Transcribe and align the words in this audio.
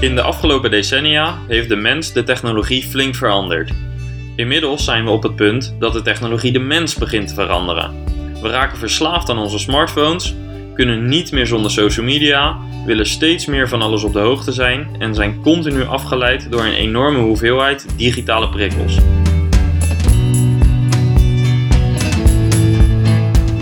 In 0.00 0.14
de 0.14 0.22
afgelopen 0.22 0.70
decennia 0.70 1.38
heeft 1.48 1.68
de 1.68 1.76
mens 1.76 2.12
de 2.12 2.22
technologie 2.22 2.82
flink 2.82 3.14
veranderd. 3.14 3.70
Inmiddels 4.34 4.84
zijn 4.84 5.04
we 5.04 5.10
op 5.10 5.22
het 5.22 5.36
punt 5.36 5.76
dat 5.78 5.92
de 5.92 6.02
technologie 6.02 6.52
de 6.52 6.58
mens 6.58 6.94
begint 6.94 7.28
te 7.28 7.34
veranderen. 7.34 8.04
We 8.42 8.48
raken 8.48 8.78
verslaafd 8.78 9.30
aan 9.30 9.38
onze 9.38 9.58
smartphones, 9.58 10.34
kunnen 10.74 11.08
niet 11.08 11.32
meer 11.32 11.46
zonder 11.46 11.70
social 11.70 12.06
media, 12.06 12.56
willen 12.86 13.06
steeds 13.06 13.46
meer 13.46 13.68
van 13.68 13.82
alles 13.82 14.02
op 14.02 14.12
de 14.12 14.18
hoogte 14.18 14.52
zijn 14.52 14.88
en 14.98 15.14
zijn 15.14 15.40
continu 15.40 15.84
afgeleid 15.84 16.50
door 16.50 16.64
een 16.64 16.74
enorme 16.74 17.18
hoeveelheid 17.18 17.86
digitale 17.96 18.48
prikkels. 18.48 18.96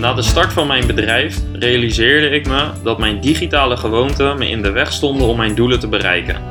Na 0.05 0.13
de 0.13 0.21
start 0.21 0.53
van 0.53 0.67
mijn 0.67 0.87
bedrijf 0.87 1.37
realiseerde 1.53 2.29
ik 2.29 2.47
me 2.47 2.69
dat 2.83 2.97
mijn 2.97 3.21
digitale 3.21 3.77
gewoonten 3.77 4.37
me 4.37 4.49
in 4.49 4.61
de 4.61 4.71
weg 4.71 4.91
stonden 4.91 5.27
om 5.27 5.37
mijn 5.37 5.55
doelen 5.55 5.79
te 5.79 5.87
bereiken. 5.87 6.41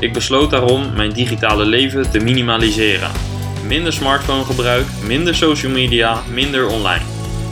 Ik 0.00 0.12
besloot 0.12 0.50
daarom 0.50 0.92
mijn 0.94 1.12
digitale 1.12 1.64
leven 1.64 2.10
te 2.10 2.18
minimaliseren. 2.18 3.10
Minder 3.66 3.92
smartphonegebruik, 3.92 4.86
minder 5.06 5.34
social 5.34 5.72
media, 5.72 6.22
minder 6.32 6.68
online. 6.68 7.04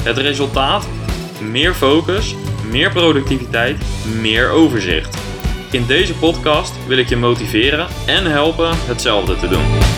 Het 0.02 0.18
resultaat? 0.18 0.88
Meer 1.40 1.74
focus, 1.74 2.34
meer 2.70 2.90
productiviteit, 2.90 3.76
meer 4.20 4.50
overzicht. 4.50 5.18
In 5.70 5.86
deze 5.86 6.14
podcast 6.14 6.72
wil 6.86 6.98
ik 6.98 7.08
je 7.08 7.16
motiveren 7.16 7.86
en 8.06 8.24
helpen 8.24 8.70
hetzelfde 8.86 9.36
te 9.36 9.48
doen. 9.48 9.97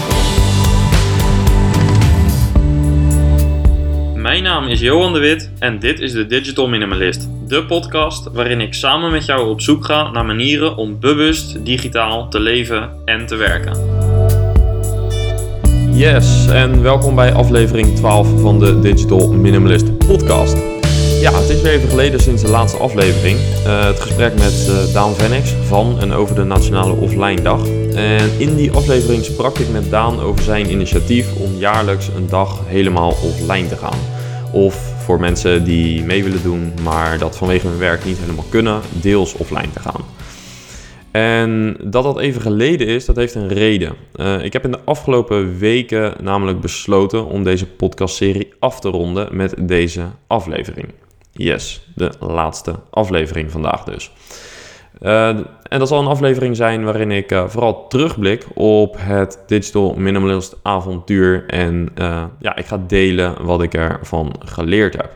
Mijn 4.20 4.42
naam 4.42 4.66
is 4.66 4.80
Johan 4.80 5.12
de 5.12 5.19
Wit 5.19 5.51
en 5.59 5.79
dit 5.79 6.01
is 6.01 6.12
de 6.12 6.27
Digital 6.27 6.69
Minimalist, 6.69 7.29
de 7.47 7.65
podcast 7.65 8.29
waarin 8.33 8.60
ik 8.60 8.74
samen 8.74 9.10
met 9.10 9.24
jou 9.24 9.48
op 9.48 9.60
zoek 9.60 9.84
ga 9.84 10.10
naar 10.10 10.24
manieren 10.24 10.77
om 10.77 10.98
bewust 10.98 11.65
digitaal 11.65 12.29
te 12.29 12.41
leven 12.41 12.91
en 13.04 13.26
te 13.26 13.37
werken. 13.37 13.73
Yes, 15.93 16.46
en 16.46 16.82
welkom 16.82 17.15
bij 17.15 17.32
aflevering 17.32 17.96
12 17.96 18.41
van 18.41 18.59
de 18.59 18.80
Digital 18.80 19.32
Minimalist 19.32 19.98
podcast. 19.98 20.79
Ja, 21.21 21.32
het 21.32 21.49
is 21.49 21.60
weer 21.60 21.73
even 21.73 21.88
geleden 21.88 22.21
sinds 22.21 22.43
de 22.43 22.51
laatste 22.51 22.79
aflevering. 22.79 23.38
Uh, 23.38 23.85
het 23.85 24.01
gesprek 24.01 24.35
met 24.35 24.66
uh, 24.68 24.95
Daan 24.95 25.15
Venix 25.15 25.51
van 25.51 25.99
en 26.01 26.13
over 26.13 26.35
de 26.35 26.45
Nationale 26.45 26.93
Offline 26.93 27.43
Dag. 27.43 27.66
En 27.95 28.30
in 28.38 28.57
die 28.57 28.73
aflevering 28.73 29.24
sprak 29.24 29.59
ik 29.59 29.71
met 29.73 29.91
Daan 29.91 30.21
over 30.21 30.43
zijn 30.43 30.71
initiatief 30.71 31.35
om 31.37 31.54
jaarlijks 31.54 32.09
een 32.16 32.29
dag 32.29 32.60
helemaal 32.66 33.10
offline 33.10 33.68
te 33.68 33.76
gaan. 33.76 33.98
Of 34.52 34.74
voor 35.04 35.21
mensen 35.21 35.65
die 35.65 36.04
mee 36.04 36.24
willen 36.24 36.43
doen, 36.43 36.73
maar 36.82 37.18
dat 37.18 37.37
vanwege 37.37 37.66
hun 37.66 37.79
werk 37.79 38.04
niet 38.04 38.18
helemaal 38.18 38.46
kunnen, 38.48 38.80
deels 38.93 39.35
offline 39.35 39.71
te 39.73 39.80
gaan. 39.80 40.04
En 41.10 41.76
dat 41.82 42.02
dat 42.04 42.18
even 42.18 42.41
geleden 42.41 42.87
is, 42.87 43.04
dat 43.04 43.16
heeft 43.16 43.35
een 43.35 43.48
reden. 43.48 43.95
Uh, 44.16 44.45
ik 44.45 44.52
heb 44.52 44.65
in 44.65 44.71
de 44.71 44.80
afgelopen 44.85 45.59
weken 45.59 46.15
namelijk 46.23 46.60
besloten 46.60 47.26
om 47.26 47.45
deze 47.45 47.66
podcastserie 47.66 48.52
af 48.59 48.80
te 48.80 48.88
ronden 48.88 49.37
met 49.37 49.54
deze 49.59 50.02
aflevering. 50.26 50.88
Yes, 51.43 51.87
de 51.95 52.10
laatste 52.19 52.74
aflevering 52.91 53.51
vandaag 53.51 53.85
dus. 53.85 54.13
Uh, 55.02 55.29
en 55.63 55.79
dat 55.79 55.88
zal 55.88 56.01
een 56.01 56.07
aflevering 56.07 56.57
zijn 56.57 56.85
waarin 56.85 57.10
ik 57.10 57.32
uh, 57.32 57.49
vooral 57.49 57.88
terugblik 57.88 58.47
op 58.55 58.97
het 58.99 59.38
Digital 59.47 59.95
Minimalist 59.95 60.57
avontuur. 60.63 61.45
En 61.47 61.88
uh, 62.01 62.24
ja, 62.38 62.57
ik 62.57 62.66
ga 62.66 62.82
delen 62.87 63.45
wat 63.45 63.63
ik 63.63 63.74
ervan 63.74 64.34
geleerd 64.44 64.97
heb. 64.97 65.10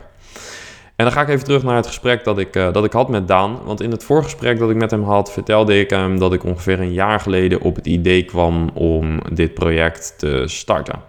En 0.95 1.05
dan 1.05 1.11
ga 1.11 1.21
ik 1.21 1.29
even 1.29 1.45
terug 1.45 1.63
naar 1.63 1.75
het 1.75 1.87
gesprek 1.87 2.23
dat 2.23 2.37
ik, 2.37 2.53
dat 2.53 2.85
ik 2.85 2.93
had 2.93 3.09
met 3.09 3.27
Daan. 3.27 3.59
Want 3.63 3.81
in 3.81 3.91
het 3.91 4.03
voorgesprek 4.03 4.59
dat 4.59 4.69
ik 4.69 4.75
met 4.75 4.91
hem 4.91 5.03
had, 5.03 5.31
vertelde 5.31 5.79
ik 5.79 5.89
hem 5.89 6.19
dat 6.19 6.33
ik 6.33 6.43
ongeveer 6.43 6.79
een 6.79 6.93
jaar 6.93 7.19
geleden 7.19 7.61
op 7.61 7.75
het 7.75 7.87
idee 7.87 8.23
kwam 8.23 8.69
om 8.73 9.19
dit 9.33 9.53
project 9.53 10.13
te 10.17 10.43
starten. 10.45 11.01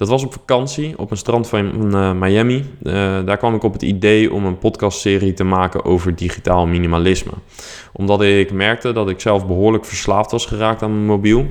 Dat 0.00 0.08
was 0.08 0.24
op 0.24 0.32
vakantie 0.32 0.98
op 0.98 1.10
een 1.10 1.16
strand 1.16 1.48
van 1.48 1.96
uh, 1.96 2.12
Miami. 2.12 2.64
Uh, 2.82 2.92
daar 3.24 3.36
kwam 3.36 3.54
ik 3.54 3.62
op 3.62 3.72
het 3.72 3.82
idee 3.82 4.32
om 4.32 4.44
een 4.44 4.58
podcastserie 4.58 5.32
te 5.32 5.44
maken 5.44 5.84
over 5.84 6.16
digitaal 6.16 6.66
minimalisme. 6.66 7.32
Omdat 7.92 8.22
ik 8.22 8.52
merkte 8.52 8.92
dat 8.92 9.08
ik 9.08 9.20
zelf 9.20 9.46
behoorlijk 9.46 9.84
verslaafd 9.84 10.30
was 10.30 10.46
geraakt 10.46 10.82
aan 10.82 10.90
mijn 10.90 11.06
mobiel. 11.06 11.46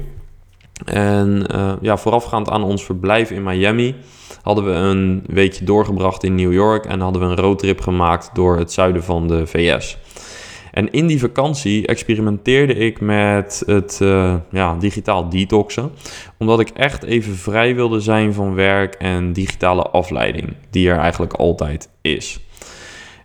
En 0.86 1.46
uh, 1.56 1.74
ja, 1.82 1.98
voorafgaand 1.98 2.50
aan 2.50 2.64
ons 2.64 2.86
verblijf 2.86 3.32
in 3.32 3.44
Miami 3.44 3.96
hadden 4.42 4.66
we 4.66 4.72
een 4.72 5.24
weekje 5.28 5.66
doorgebracht 5.66 6.24
in 6.24 6.36
New 6.36 6.54
York 6.54 6.86
en 6.86 7.00
hadden 7.00 7.22
we 7.22 7.28
een 7.28 7.36
roadtrip 7.36 7.82
gemaakt 7.82 8.30
door 8.34 8.58
het 8.58 8.72
zuiden 8.72 9.04
van 9.04 9.28
de 9.28 9.48
VS. 9.48 9.98
En 10.72 10.92
in 10.92 11.08
die 11.08 11.20
vakantie 11.20 11.88
experimenteerde 11.88 12.74
ik 12.74 13.02
met 13.02 13.64
het 13.66 14.00
uh, 14.02 14.36
ja, 14.52 14.76
digitaal 14.76 15.30
detoxen. 15.30 15.92
Omdat 16.38 16.60
ik 16.60 16.70
echt 16.70 17.04
even 17.04 17.36
vrij 17.36 17.76
wilde 17.76 18.00
zijn 18.00 18.34
van 18.34 18.56
werk 18.56 18.94
en 18.94 19.34
digitale 19.34 19.84
afleiding, 19.84 20.56
die 20.70 20.90
er 20.90 20.98
eigenlijk 20.98 21.34
altijd 21.34 21.90
is. 22.02 22.40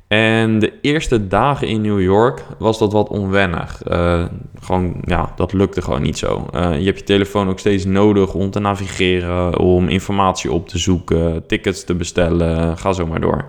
En 0.08 0.58
de 0.58 0.72
eerste 0.80 1.26
dagen 1.26 1.68
in 1.68 1.80
New 1.80 2.00
York 2.00 2.44
was 2.58 2.78
dat 2.78 2.92
wat 2.92 3.08
onwennig. 3.08 3.82
Uh, 3.88 4.24
gewoon, 4.60 4.96
ja, 5.04 5.32
dat 5.36 5.52
lukte 5.52 5.82
gewoon 5.82 6.02
niet 6.02 6.18
zo. 6.18 6.48
Uh, 6.54 6.78
je 6.78 6.84
hebt 6.84 6.98
je 6.98 7.04
telefoon 7.04 7.48
ook 7.48 7.58
steeds 7.58 7.84
nodig 7.84 8.34
om 8.34 8.50
te 8.50 8.60
navigeren, 8.60 9.58
om 9.58 9.88
informatie 9.88 10.52
op 10.52 10.68
te 10.68 10.78
zoeken, 10.78 11.46
tickets 11.46 11.84
te 11.84 11.94
bestellen, 11.94 12.78
ga 12.78 12.92
zo 12.92 13.06
maar 13.06 13.20
door. 13.20 13.44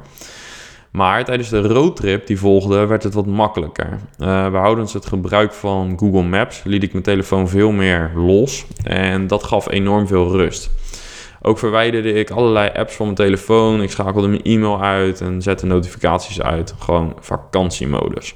Maar 0.95 1.25
tijdens 1.25 1.49
de 1.49 1.61
roadtrip 1.61 2.27
die 2.27 2.39
volgde, 2.39 2.85
werd 2.85 3.03
het 3.03 3.13
wat 3.13 3.25
makkelijker. 3.25 3.99
Uh, 4.19 4.49
behoudens 4.51 4.93
het 4.93 5.05
gebruik 5.05 5.53
van 5.53 5.97
Google 5.99 6.23
Maps 6.23 6.61
liet 6.63 6.83
ik 6.83 6.91
mijn 6.91 7.03
telefoon 7.03 7.49
veel 7.49 7.71
meer 7.71 8.11
los. 8.15 8.65
En 8.83 9.27
dat 9.27 9.43
gaf 9.43 9.71
enorm 9.71 10.07
veel 10.07 10.31
rust. 10.31 10.69
Ook 11.41 11.57
verwijderde 11.57 12.13
ik 12.13 12.29
allerlei 12.29 12.69
apps 12.73 12.95
van 12.95 13.05
mijn 13.05 13.17
telefoon. 13.17 13.81
Ik 13.81 13.91
schakelde 13.91 14.27
mijn 14.27 14.43
e-mail 14.43 14.81
uit 14.81 15.21
en 15.21 15.41
zette 15.41 15.65
notificaties 15.65 16.41
uit. 16.41 16.75
Gewoon 16.79 17.15
vakantiemodus. 17.19 18.35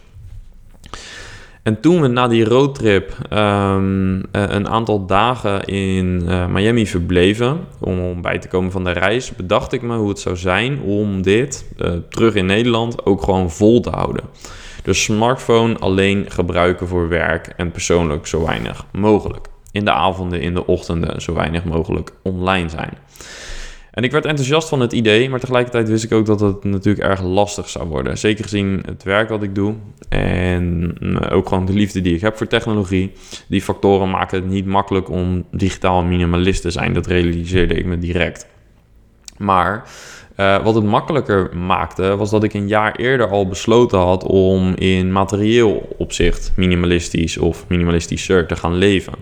En 1.63 1.79
toen 1.79 2.01
we 2.01 2.07
na 2.07 2.27
die 2.27 2.43
roadtrip 2.43 3.17
um, 3.33 4.23
een 4.31 4.67
aantal 4.67 5.05
dagen 5.05 5.65
in 5.65 6.21
uh, 6.25 6.47
Miami 6.47 6.87
verbleven, 6.87 7.59
om, 7.79 7.99
om 7.99 8.21
bij 8.21 8.39
te 8.39 8.47
komen 8.47 8.71
van 8.71 8.83
de 8.83 8.91
reis, 8.91 9.35
bedacht 9.35 9.73
ik 9.73 9.81
me 9.81 9.97
hoe 9.97 10.09
het 10.09 10.19
zou 10.19 10.37
zijn 10.37 10.81
om 10.81 11.21
dit 11.21 11.65
uh, 11.77 11.91
terug 12.09 12.35
in 12.35 12.45
Nederland 12.45 13.05
ook 13.05 13.23
gewoon 13.23 13.51
vol 13.51 13.81
te 13.81 13.89
houden. 13.89 14.23
Dus 14.83 15.03
smartphone 15.03 15.77
alleen 15.77 16.25
gebruiken 16.29 16.87
voor 16.87 17.09
werk 17.09 17.53
en 17.57 17.71
persoonlijk 17.71 18.27
zo 18.27 18.45
weinig 18.45 18.85
mogelijk. 18.91 19.47
In 19.71 19.85
de 19.85 19.91
avonden, 19.91 20.41
in 20.41 20.53
de 20.53 20.65
ochtenden 20.65 21.21
zo 21.21 21.33
weinig 21.33 21.63
mogelijk 21.63 22.11
online 22.23 22.69
zijn. 22.69 22.97
En 23.91 24.03
ik 24.03 24.11
werd 24.11 24.25
enthousiast 24.25 24.69
van 24.69 24.79
het 24.79 24.93
idee, 24.93 25.29
maar 25.29 25.39
tegelijkertijd 25.39 25.89
wist 25.89 26.03
ik 26.03 26.11
ook 26.11 26.25
dat 26.25 26.39
het 26.39 26.63
natuurlijk 26.63 27.07
erg 27.07 27.21
lastig 27.21 27.69
zou 27.69 27.87
worden. 27.87 28.17
Zeker 28.17 28.43
gezien 28.43 28.83
het 28.85 29.03
werk 29.03 29.29
wat 29.29 29.43
ik 29.43 29.55
doe 29.55 29.75
en 30.09 30.93
eh, 30.99 31.35
ook 31.35 31.47
gewoon 31.47 31.65
de 31.65 31.73
liefde 31.73 32.01
die 32.01 32.15
ik 32.15 32.21
heb 32.21 32.37
voor 32.37 32.47
technologie. 32.47 33.11
Die 33.47 33.61
factoren 33.61 34.09
maken 34.09 34.41
het 34.41 34.49
niet 34.49 34.65
makkelijk 34.65 35.09
om 35.09 35.45
digitaal 35.51 36.03
minimalist 36.03 36.61
te 36.61 36.71
zijn. 36.71 36.93
Dat 36.93 37.07
realiseerde 37.07 37.73
ik 37.73 37.85
me 37.85 37.99
direct. 37.99 38.47
Maar 39.37 39.83
uh, 40.39 40.63
wat 40.63 40.75
het 40.75 40.83
makkelijker 40.83 41.57
maakte, 41.57 42.15
was 42.15 42.29
dat 42.29 42.43
ik 42.43 42.53
een 42.53 42.67
jaar 42.67 42.95
eerder 42.95 43.29
al 43.29 43.47
besloten 43.47 43.99
had 43.99 44.23
om 44.23 44.75
in 44.75 45.11
materieel 45.11 45.95
opzicht 45.97 46.51
minimalistisch 46.55 47.37
of 47.37 47.65
minimalistischer 47.67 48.45
te 48.47 48.55
gaan 48.55 48.75
leven. 48.75 49.13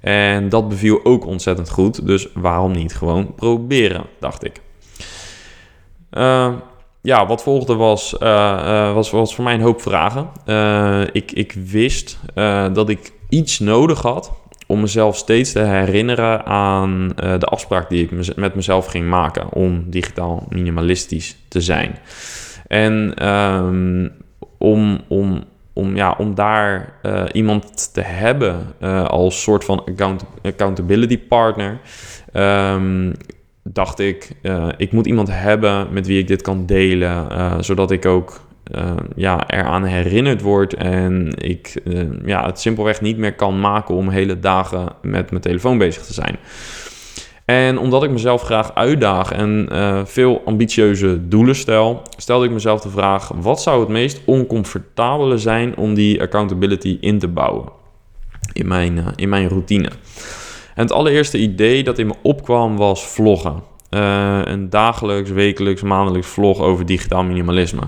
En 0.00 0.48
dat 0.48 0.68
beviel 0.68 1.04
ook 1.04 1.26
ontzettend 1.26 1.70
goed. 1.70 2.06
Dus 2.06 2.28
waarom 2.34 2.72
niet 2.72 2.94
gewoon 2.94 3.34
proberen, 3.34 4.04
dacht 4.20 4.44
ik. 4.44 4.60
Uh, 6.12 6.52
ja, 7.02 7.26
wat 7.26 7.42
volgde 7.42 7.74
was, 7.74 8.16
uh, 8.20 8.94
was, 8.94 9.10
was 9.10 9.34
voor 9.34 9.44
mij 9.44 9.54
een 9.54 9.60
hoop 9.60 9.80
vragen. 9.82 10.28
ik, 11.12 11.32
ik 11.32 11.52
wist 11.52 12.18
dat 12.72 12.88
ik 12.88 13.12
iets 13.28 13.58
nodig 13.58 14.02
had 14.02 14.32
om 14.66 14.80
mezelf 14.80 15.16
steeds 15.16 15.52
te 15.52 15.60
herinneren 15.60 16.46
aan 16.46 17.08
de 17.16 17.46
afspraak 17.46 17.88
die 17.88 18.04
ik 18.04 18.36
met 18.36 18.54
mezelf 18.54 18.86
ging 18.86 19.08
maken 19.08 19.52
om 19.52 19.84
digitaal 19.86 20.46
minimalistisch 20.48 21.36
te 21.48 21.60
zijn. 21.60 21.98
En 22.66 23.26
um, 23.28 24.12
om, 24.58 25.00
om 25.08 25.44
om, 25.78 25.96
ja, 25.96 26.14
om 26.18 26.34
daar 26.34 26.92
uh, 27.02 27.24
iemand 27.32 27.92
te 27.92 28.00
hebben 28.00 28.66
uh, 28.80 29.04
als 29.04 29.42
soort 29.42 29.64
van 29.64 29.84
account 29.84 30.24
accountability 30.42 31.18
partner, 31.18 31.78
um, 32.32 33.12
dacht 33.62 33.98
ik, 33.98 34.32
uh, 34.42 34.68
ik 34.76 34.92
moet 34.92 35.06
iemand 35.06 35.28
hebben 35.32 35.92
met 35.92 36.06
wie 36.06 36.18
ik 36.18 36.26
dit 36.26 36.42
kan 36.42 36.66
delen, 36.66 37.26
zodat 37.64 37.90
ik 37.90 38.06
ook 38.06 38.46
ja, 39.14 39.50
eraan 39.50 39.84
herinnerd 39.84 40.40
word 40.40 40.74
en 40.74 41.32
ik 41.36 41.82
ja, 42.24 42.46
het 42.46 42.60
simpelweg 42.60 43.00
niet 43.00 43.16
meer 43.16 43.34
kan 43.34 43.60
maken 43.60 43.94
om 43.94 44.08
hele 44.08 44.38
dagen 44.38 44.88
met 45.02 45.30
mijn 45.30 45.42
telefoon 45.42 45.78
bezig 45.78 46.02
te 46.02 46.12
zijn. 46.12 46.36
En 47.50 47.78
omdat 47.78 48.02
ik 48.04 48.10
mezelf 48.10 48.42
graag 48.42 48.74
uitdaag 48.74 49.32
en 49.32 49.68
uh, 49.72 50.00
veel 50.04 50.42
ambitieuze 50.44 51.28
doelen 51.28 51.54
stel, 51.54 52.02
stelde 52.16 52.44
ik 52.44 52.50
mezelf 52.50 52.80
de 52.80 52.90
vraag: 52.90 53.30
wat 53.40 53.62
zou 53.62 53.80
het 53.80 53.88
meest 53.88 54.20
oncomfortabele 54.24 55.38
zijn 55.38 55.76
om 55.76 55.94
die 55.94 56.20
accountability 56.20 56.98
in 57.00 57.18
te 57.18 57.28
bouwen? 57.28 57.76
in 58.52 58.68
mijn, 58.68 59.04
in 59.16 59.28
mijn 59.28 59.48
routine. 59.48 59.88
En 60.74 60.82
het 60.82 60.92
allereerste 60.92 61.38
idee 61.38 61.82
dat 61.84 61.98
in 61.98 62.06
me 62.06 62.14
opkwam 62.22 62.76
was 62.76 63.06
vloggen. 63.06 63.62
een 63.88 64.70
dagelijks, 64.70 65.30
wekelijks, 65.30 65.82
maandelijks 65.82 66.28
vlog 66.28 66.60
over 66.60 66.86
digitaal 66.86 67.22
minimalisme. 67.22 67.82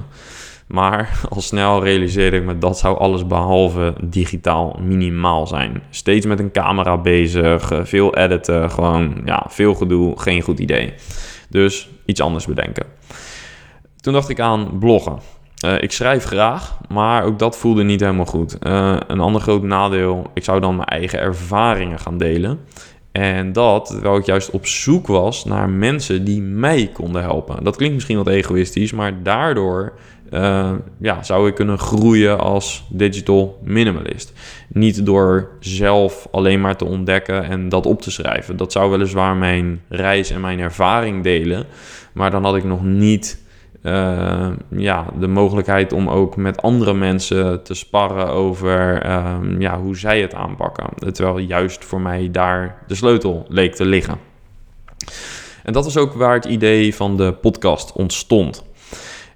Maar 0.71 1.21
al 1.35 1.41
snel 1.41 1.85
realiseerde 1.85 2.37
ik 2.37 2.45
me 2.45 2.59
dat 2.59 2.79
zou 2.79 2.99
alles 2.99 3.27
behalve 3.27 3.95
digitaal 4.05 4.79
minimaal 4.83 5.47
zijn. 5.47 5.83
Steeds 5.91 6.27
met 6.27 6.39
een 6.39 6.53
camera 6.53 6.99
bezig, 6.99 7.71
eh, 7.71 7.81
veel 7.85 8.17
editen, 8.17 8.71
gewoon 8.71 9.23
ja, 9.25 9.47
veel 9.49 9.75
gedoe, 9.75 10.21
geen 10.21 10.43
goed 10.43 10.59
idee. 10.59 10.93
Dus 11.49 11.89
iets 12.05 12.21
anders 12.21 12.47
bedenken. 12.47 12.87
Toen 14.01 14.13
dacht 14.13 14.29
ik 14.29 14.41
aan 14.41 14.79
bloggen. 14.79 15.19
Uh, 15.65 15.83
ik 15.83 15.93
schrijf 15.93 16.25
graag, 16.25 16.79
maar 16.89 17.25
ook 17.25 17.39
dat 17.39 17.57
voelde 17.57 17.83
niet 17.83 18.01
helemaal 18.01 18.25
goed. 18.25 18.57
Uh, 18.67 18.97
een 19.07 19.21
ander 19.21 19.41
groot 19.41 19.63
nadeel, 19.63 20.31
ik 20.35 20.45
zou 20.45 20.61
dan 20.61 20.77
mijn 20.77 20.89
eigen 20.89 21.21
ervaringen 21.21 21.99
gaan 21.99 22.19
delen. 22.19 22.59
En 23.13 23.53
dat 23.53 23.87
terwijl 23.87 24.17
ik 24.17 24.25
juist 24.25 24.51
op 24.51 24.67
zoek 24.67 25.07
was 25.07 25.45
naar 25.45 25.69
mensen 25.69 26.25
die 26.25 26.43
mij 26.43 26.91
konden 26.93 27.23
helpen. 27.23 27.65
Dat 27.65 27.77
klinkt 27.77 27.95
misschien 27.95 28.17
wat 28.17 28.29
egoïstisch, 28.29 28.93
maar 28.93 29.23
daardoor 29.23 29.93
uh, 30.31 30.73
ja, 31.01 31.23
zou 31.23 31.49
ik 31.49 31.55
kunnen 31.55 31.79
groeien 31.79 32.39
als 32.39 32.87
digital 32.89 33.59
minimalist. 33.63 34.33
Niet 34.69 35.07
door 35.07 35.49
zelf 35.61 36.29
alleen 36.31 36.61
maar 36.61 36.77
te 36.77 36.85
ontdekken 36.85 37.45
en 37.45 37.69
dat 37.69 37.87
op 37.87 38.03
te 38.03 38.11
schrijven. 38.11 38.57
Dat 38.57 38.73
zou 38.73 38.91
weliswaar 38.91 39.37
mijn 39.37 39.83
reis 39.89 40.31
en 40.31 40.41
mijn 40.41 40.61
ervaring 40.61 41.23
delen. 41.23 41.67
Maar 42.13 42.31
dan 42.31 42.45
had 42.45 42.57
ik 42.57 42.65
nog 42.65 42.85
niet 42.85 43.43
uh, 43.83 44.49
ja, 44.69 45.07
de 45.19 45.27
mogelijkheid 45.27 45.93
om 45.93 46.09
ook 46.09 46.37
met 46.37 46.63
andere 46.63 46.95
mensen 46.95 47.63
te 47.63 47.75
sparren 47.75 48.29
over 48.29 49.07
uh, 49.07 49.37
ja, 49.59 49.81
hoe 49.81 49.97
zij 49.97 50.21
het 50.21 50.35
aanpakken. 50.35 51.13
Terwijl 51.13 51.39
juist 51.39 51.85
voor 51.85 52.01
mij 52.01 52.31
daar 52.31 52.83
de 52.87 52.95
sleutel 52.95 53.47
leek 53.49 53.75
te 53.75 53.85
liggen. 53.85 54.19
En 55.63 55.73
dat 55.73 55.85
was 55.85 55.97
ook 55.97 56.13
waar 56.13 56.35
het 56.35 56.45
idee 56.45 56.95
van 56.95 57.17
de 57.17 57.33
podcast 57.33 57.93
ontstond. 57.93 58.65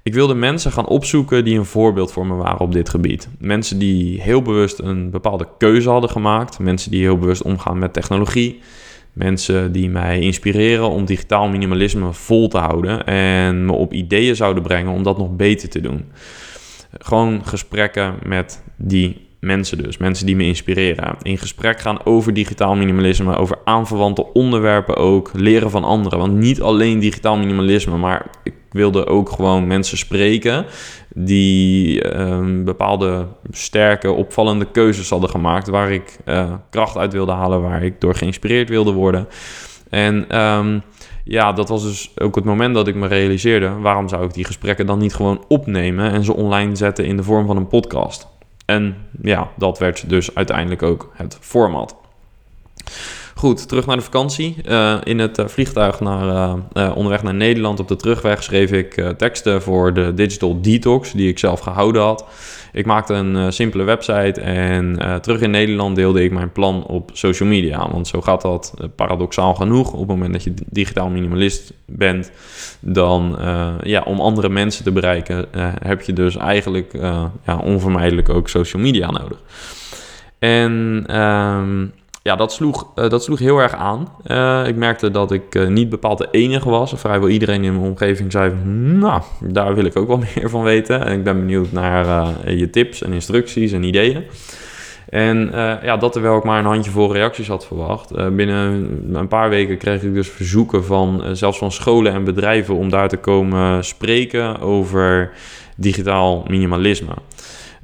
Ik 0.05 0.15
wilde 0.15 0.35
mensen 0.35 0.73
gaan 0.73 0.87
opzoeken 0.87 1.45
die 1.45 1.59
een 1.59 1.65
voorbeeld 1.65 2.13
voor 2.13 2.27
me 2.27 2.35
waren 2.35 2.61
op 2.61 2.73
dit 2.73 2.89
gebied. 2.89 3.29
Mensen 3.39 3.79
die 3.79 4.23
heel 4.23 4.43
bewust 4.43 4.79
een 4.79 5.11
bepaalde 5.11 5.49
keuze 5.59 5.91
hadden 5.91 6.11
gemaakt. 6.11 6.59
Mensen 6.59 6.91
die 6.91 7.01
heel 7.01 7.19
bewust 7.19 7.43
omgaan 7.43 7.79
met 7.79 7.93
technologie. 7.93 8.61
Mensen 9.13 9.73
die 9.73 9.91
mij 9.91 10.21
inspireren 10.21 10.91
om 10.91 11.05
digitaal 11.05 11.49
minimalisme 11.49 12.13
vol 12.13 12.49
te 12.49 12.59
houden 12.59 13.07
en 13.07 13.65
me 13.65 13.73
op 13.73 13.93
ideeën 13.93 14.37
zouden 14.37 14.63
brengen 14.63 14.93
om 14.93 15.03
dat 15.03 15.19
nog 15.19 15.37
beter 15.37 15.69
te 15.69 15.81
doen. 15.81 16.05
Gewoon 16.99 17.47
gesprekken 17.47 18.15
met 18.27 18.63
die 18.77 19.27
mensen 19.41 19.83
dus. 19.83 19.97
Mensen 19.97 20.27
die 20.27 20.37
me 20.37 20.45
inspireren. 20.45 21.17
In 21.23 21.39
gesprek 21.39 21.81
gaan 21.81 22.05
over 22.05 22.35
digitaal 22.35 22.77
minimalisme, 22.77 23.37
over 23.37 23.59
aanverwante 23.65 24.33
onderwerpen 24.33 24.97
ook. 24.97 25.31
Leren 25.35 25.71
van 25.71 25.85
anderen. 25.85 26.19
Want 26.19 26.35
niet 26.35 26.61
alleen 26.61 26.99
digitaal 26.99 27.37
minimalisme, 27.37 27.97
maar 27.97 28.27
ik 28.43 28.53
wilde 28.75 29.07
ook 29.07 29.31
gewoon 29.31 29.67
mensen 29.67 29.99
spreken 29.99 30.67
die 31.15 32.17
um, 32.17 32.65
bepaalde 32.65 33.27
sterke, 33.51 34.11
opvallende 34.11 34.67
keuzes 34.71 35.11
hadden 35.11 35.31
gemaakt. 35.31 35.69
Waar 35.69 35.93
ik 35.93 36.19
uh, 36.27 36.53
kracht 36.71 36.97
uit 36.97 37.13
wilde 37.13 37.33
halen, 37.33 37.63
waar 37.63 37.83
ik 37.83 38.01
door 38.01 38.15
geïnspireerd 38.15 38.69
wilde 38.69 38.93
worden. 38.93 39.29
En 39.91 40.41
um, 40.41 40.83
ja, 41.25 41.53
dat 41.53 41.69
was 41.69 41.83
dus 41.83 42.13
ook 42.19 42.35
het 42.35 42.45
moment 42.45 42.75
dat 42.75 42.89
ik 42.89 42.95
me 42.95 43.07
realiseerde: 43.07 43.69
waarom 43.69 44.09
zou 44.09 44.25
ik 44.25 44.35
die 44.35 44.45
gesprekken 44.45 44.87
dan 44.87 44.99
niet 44.99 45.15
gewoon 45.15 45.45
opnemen 45.49 46.13
en 46.13 46.25
ze 46.25 46.35
online 46.35 46.77
zetten 46.77 47.05
in 47.05 47.17
de 47.17 47.23
vorm 47.23 47.47
van 47.47 47.57
een 47.57 47.69
podcast? 47.69 48.29
En 48.67 48.97
ja, 49.23 49.51
dat 49.57 49.79
werd 49.79 50.09
dus 50.09 50.35
uiteindelijk 50.35 50.83
ook 50.83 51.11
het 51.13 51.39
format. 51.41 51.97
Goed, 53.45 53.69
terug 53.69 53.87
naar 53.87 53.97
de 53.97 54.03
vakantie. 54.03 54.57
Uh, 54.69 54.97
in 55.03 55.19
het 55.19 55.39
uh, 55.39 55.47
vliegtuig 55.47 56.01
naar, 56.01 56.57
uh, 56.75 56.97
onderweg 56.97 57.23
naar 57.23 57.35
Nederland 57.35 57.81
op 57.81 57.89
de 57.89 57.97
terugweg 57.97 58.43
schreef 58.43 58.73
ik 58.73 59.15
teksten 59.17 59.63
voor 59.63 59.95
de 59.95 60.15
Digital 60.15 60.61
Detox 60.61 61.13
die 61.13 61.29
ik 61.29 61.39
zelf 61.39 61.61
gehouden 61.61 62.03
had. 62.03 62.25
Ik 62.73 62.87
maakte 62.87 63.15
een 63.15 63.53
simpele 63.53 63.83
website 63.83 64.41
en 64.41 64.99
terug 65.23 65.41
in 65.41 65.51
Nederland 65.51 65.97
deelde 65.97 66.25
ik 66.25 66.33
mijn 66.33 66.53
plan 66.53 66.87
op 66.87 67.11
social 67.13 67.49
media. 67.49 67.91
Want 67.91 68.09
zo 68.09 68.21
gaat 68.21 68.43
dat 68.43 68.75
paradoxaal 68.97 69.55
genoeg. 69.55 69.93
Op 69.93 69.99
het 69.99 70.09
moment 70.09 70.33
dat 70.33 70.45
je 70.45 70.55
digitaal 70.67 71.09
minimalist 71.09 71.73
bent, 71.87 72.31
dan 72.81 73.39
ja, 73.83 74.03
om 74.03 74.21
andere 74.21 74.49
mensen 74.49 74.85
te 74.85 74.93
bereiken, 74.93 75.47
heb 75.83 76.03
je 76.03 76.13
dus 76.13 76.37
eigenlijk 76.37 76.93
ja, 77.47 77.57
onvermijdelijk 77.65 78.29
ook 78.29 78.49
social 78.49 78.83
media 78.83 79.11
nodig. 79.11 79.39
En 80.39 81.05
um, 81.21 81.93
ja, 82.25 82.37
dat 82.37 82.53
sloeg, 82.53 82.87
uh, 82.97 83.09
dat 83.09 83.25
sloeg 83.25 83.39
heel 83.39 83.59
erg 83.59 83.75
aan. 83.75 84.09
Uh, 84.27 84.67
ik 84.67 84.77
merkte 84.77 85.11
dat 85.11 85.33
ik 85.33 85.55
uh, 85.55 85.69
niet 85.69 85.89
bepaald 85.89 86.19
de 86.19 86.29
enige 86.31 86.71
was. 86.71 86.93
Vrijwel 86.97 87.29
iedereen 87.29 87.65
in 87.65 87.73
mijn 87.73 87.87
omgeving 87.87 88.33
zei 88.33 88.51
van, 88.51 88.99
nou, 88.99 89.23
daar 89.41 89.75
wil 89.75 89.85
ik 89.85 89.97
ook 89.97 90.07
wel 90.07 90.19
meer 90.35 90.51
van 90.51 90.63
weten. 90.63 91.05
En 91.05 91.13
ik 91.19 91.25
ben 91.25 91.39
benieuwd 91.39 91.73
naar 91.73 92.07
je 92.51 92.71
tips 92.71 93.03
en 93.03 93.13
instructies 93.13 93.73
en 93.73 93.83
ideeën. 93.83 94.25
En 95.09 95.51
ja, 95.83 95.97
dat 95.97 96.13
terwijl 96.13 96.37
ik 96.37 96.45
maar 96.45 96.59
een 96.59 96.65
handjevol 96.65 97.13
reacties 97.13 97.49
had 97.49 97.67
verwacht. 97.67 98.35
binnen 98.37 99.01
een 99.13 99.29
paar 99.29 99.49
weken 99.49 99.79
kreeg 99.79 100.03
ik 100.03 100.15
dus 100.15 100.29
verzoeken 100.29 100.85
van 100.85 101.23
zelfs 101.33 101.59
van 101.59 101.73
scholen 101.73 102.13
en 102.13 102.25
bedrijven 102.25 102.77
om 102.77 102.91
daar 102.91 103.09
te 103.09 103.17
komen 103.17 103.85
spreken 103.85 104.61
over 104.61 105.33
digitaal 105.77 106.45
minimalisme. 106.49 107.15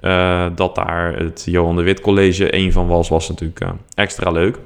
Uh, 0.00 0.47
dat 0.55 0.75
daar 0.75 1.17
het 1.17 1.43
Johan 1.47 1.76
de 1.76 1.82
Wit 1.82 2.00
College 2.00 2.56
een 2.56 2.73
van 2.73 2.87
was, 2.87 3.08
was 3.08 3.29
natuurlijk 3.29 3.61
uh, 3.62 3.69
extra 3.94 4.31
leuk. 4.31 4.58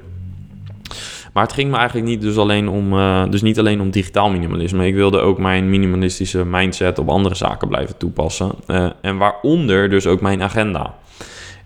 Maar 1.33 1.43
het 1.43 1.53
ging 1.53 1.71
me 1.71 1.77
eigenlijk 1.77 2.07
niet, 2.07 2.21
dus 2.21 2.37
alleen 2.37 2.67
om, 2.67 2.93
uh, 2.93 3.29
dus 3.29 3.41
niet 3.41 3.59
alleen 3.59 3.81
om 3.81 3.91
digitaal 3.91 4.29
minimalisme. 4.29 4.87
Ik 4.87 4.93
wilde 4.93 5.19
ook 5.19 5.39
mijn 5.39 5.69
minimalistische 5.69 6.45
mindset 6.45 6.99
op 6.99 7.09
andere 7.09 7.35
zaken 7.35 7.67
blijven 7.67 7.97
toepassen. 7.97 8.51
en 9.01 9.17
waaronder 9.17 9.89
dus 9.89 10.07
ook 10.07 10.21
mijn 10.21 10.41
agenda. 10.41 10.93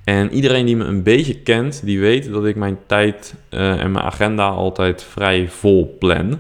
En 0.04 0.32
iedereen 0.32 0.66
die 0.66 0.76
me 0.76 0.84
een 0.84 1.04
beetje 1.04 1.34
kent, 1.34 1.82
die 1.86 2.00
weet 2.00 2.32
dat 2.32 2.46
ik 2.46 2.56
mijn 2.56 2.78
tijd 2.88 3.36
en 3.50 3.92
mijn 3.92 4.06
agenda 4.06 4.48
altijd 4.48 5.04
vrij 5.04 5.50
vol 5.50 5.96
plan. 6.00 6.40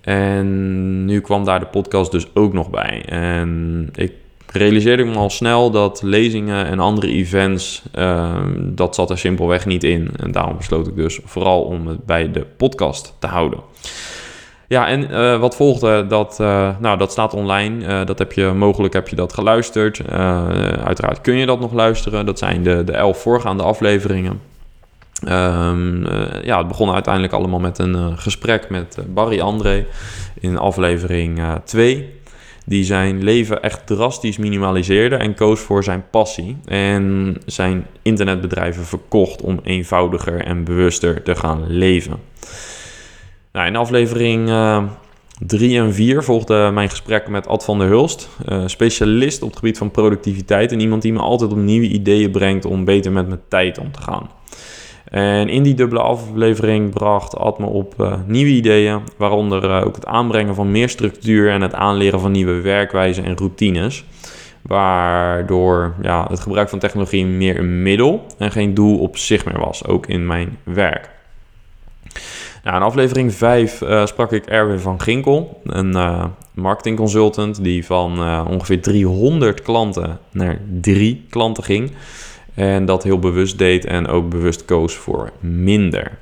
En 0.00 1.04
nu 1.04 1.20
kwam 1.20 1.44
daar 1.44 1.60
de 1.60 1.66
podcast 1.66 2.12
dus 2.12 2.34
ook 2.34 2.52
nog 2.52 2.70
bij. 2.70 3.02
En 3.06 3.88
ik 3.94 4.12
realiseerde 4.52 5.02
ik 5.02 5.08
me 5.08 5.14
al 5.16 5.30
snel 5.30 5.70
dat 5.70 6.02
lezingen 6.02 6.66
en 6.66 6.80
andere 6.80 7.08
events, 7.08 7.82
ehm, 7.92 8.52
dat 8.56 8.94
zat 8.94 9.10
er 9.10 9.18
simpelweg 9.18 9.66
niet 9.66 9.84
in. 9.84 10.10
En 10.16 10.32
daarom 10.32 10.56
besloot 10.56 10.86
ik 10.86 10.96
dus 10.96 11.20
vooral 11.24 11.62
om 11.62 11.86
het 11.86 12.06
bij 12.06 12.30
de 12.30 12.46
podcast 12.56 13.14
te 13.18 13.26
houden. 13.26 13.60
Ja, 14.68 14.88
en 14.88 15.10
uh, 15.10 15.40
wat 15.40 15.56
volgde, 15.56 16.06
dat, 16.06 16.38
uh, 16.40 16.70
nou, 16.78 16.98
dat 16.98 17.12
staat 17.12 17.34
online. 17.34 17.84
Uh, 17.84 18.06
dat 18.06 18.18
heb 18.18 18.32
je, 18.32 18.44
mogelijk 18.44 18.94
heb 18.94 19.08
je 19.08 19.16
dat 19.16 19.32
geluisterd. 19.32 20.08
uiteraard 20.84 21.20
kun 21.20 21.34
je 21.34 21.46
dat 21.46 21.60
nog 21.60 21.72
luisteren. 21.72 22.26
Dat 22.26 22.38
zijn 22.38 22.62
de, 22.62 22.84
de 22.84 22.92
elf 22.92 23.18
voorgaande 23.18 23.62
afleveringen. 23.62 24.40
Um, 25.28 26.06
ja, 26.42 26.58
het 26.58 26.68
begon 26.68 26.92
uiteindelijk 26.92 27.34
allemaal 27.34 27.58
met 27.58 27.78
een 27.78 28.18
gesprek 28.18 28.70
met 28.70 28.98
Barry 29.06 29.40
André 29.40 29.86
in 30.40 30.58
aflevering 30.58 31.40
2 31.64 32.17
die 32.68 32.84
zijn 32.84 33.22
leven 33.22 33.62
echt 33.62 33.86
drastisch 33.86 34.36
minimaliseerde 34.38 35.16
en 35.16 35.34
koos 35.34 35.60
voor 35.60 35.84
zijn 35.84 36.04
passie. 36.10 36.56
En 36.64 37.36
zijn 37.46 37.86
internetbedrijven 38.02 38.84
verkocht 38.84 39.42
om 39.42 39.60
eenvoudiger 39.62 40.44
en 40.44 40.64
bewuster 40.64 41.22
te 41.22 41.34
gaan 41.34 41.64
leven. 41.66 42.16
Nou, 43.52 43.66
in 43.66 43.76
aflevering 43.76 44.50
3 45.38 45.70
uh, 45.70 45.78
en 45.80 45.94
4 45.94 46.22
volgde 46.22 46.70
mijn 46.72 46.90
gesprek 46.90 47.28
met 47.28 47.46
Ad 47.46 47.64
van 47.64 47.78
der 47.78 47.88
Hulst, 47.88 48.28
uh, 48.48 48.62
specialist 48.66 49.42
op 49.42 49.48
het 49.48 49.58
gebied 49.58 49.78
van 49.78 49.90
productiviteit 49.90 50.72
en 50.72 50.80
iemand 50.80 51.02
die 51.02 51.12
me 51.12 51.18
altijd 51.18 51.52
op 51.52 51.58
nieuwe 51.58 51.88
ideeën 51.88 52.30
brengt 52.30 52.64
om 52.64 52.84
beter 52.84 53.12
met 53.12 53.28
mijn 53.28 53.40
tijd 53.48 53.78
om 53.78 53.92
te 53.92 54.02
gaan. 54.02 54.30
En 55.10 55.48
in 55.48 55.62
die 55.62 55.74
dubbele 55.74 56.00
aflevering 56.00 56.90
bracht 56.90 57.36
Ad 57.36 57.58
me 57.58 57.66
op 57.66 57.94
uh, 58.00 58.14
nieuwe 58.26 58.50
ideeën, 58.50 59.00
waaronder 59.16 59.64
uh, 59.64 59.86
ook 59.86 59.94
het 59.94 60.06
aanbrengen 60.06 60.54
van 60.54 60.70
meer 60.70 60.88
structuur 60.88 61.50
en 61.50 61.60
het 61.60 61.74
aanleren 61.74 62.20
van 62.20 62.32
nieuwe 62.32 62.60
werkwijzen 62.60 63.24
en 63.24 63.36
routines. 63.36 64.04
Waardoor 64.62 65.94
ja, 66.02 66.26
het 66.28 66.40
gebruik 66.40 66.68
van 66.68 66.78
technologie 66.78 67.26
meer 67.26 67.58
een 67.58 67.82
middel 67.82 68.26
en 68.38 68.50
geen 68.50 68.74
doel 68.74 68.98
op 68.98 69.16
zich 69.16 69.44
meer 69.44 69.58
was, 69.58 69.86
ook 69.86 70.06
in 70.06 70.26
mijn 70.26 70.58
werk. 70.62 71.10
Nou, 72.64 72.76
in 72.76 72.82
aflevering 72.82 73.34
5 73.34 73.80
uh, 73.80 74.00
eh, 74.00 74.06
sprak 74.06 74.32
ik 74.32 74.46
Erwin 74.46 74.78
van 74.78 75.00
Ginkel, 75.00 75.60
een 75.64 75.96
marketingconsultant 76.54 77.64
die 77.64 77.86
van 77.86 78.10
ongeveer 78.48 78.80
300 78.80 79.62
klanten 79.62 80.18
naar 80.32 80.60
3 80.80 81.26
klanten 81.30 81.64
ging. 81.64 81.90
En 82.58 82.84
dat 82.84 83.02
heel 83.02 83.18
bewust 83.18 83.58
deed 83.58 83.84
en 83.84 84.06
ook 84.06 84.28
bewust 84.28 84.64
koos 84.64 84.94
voor 84.94 85.30
minder. 85.40 86.18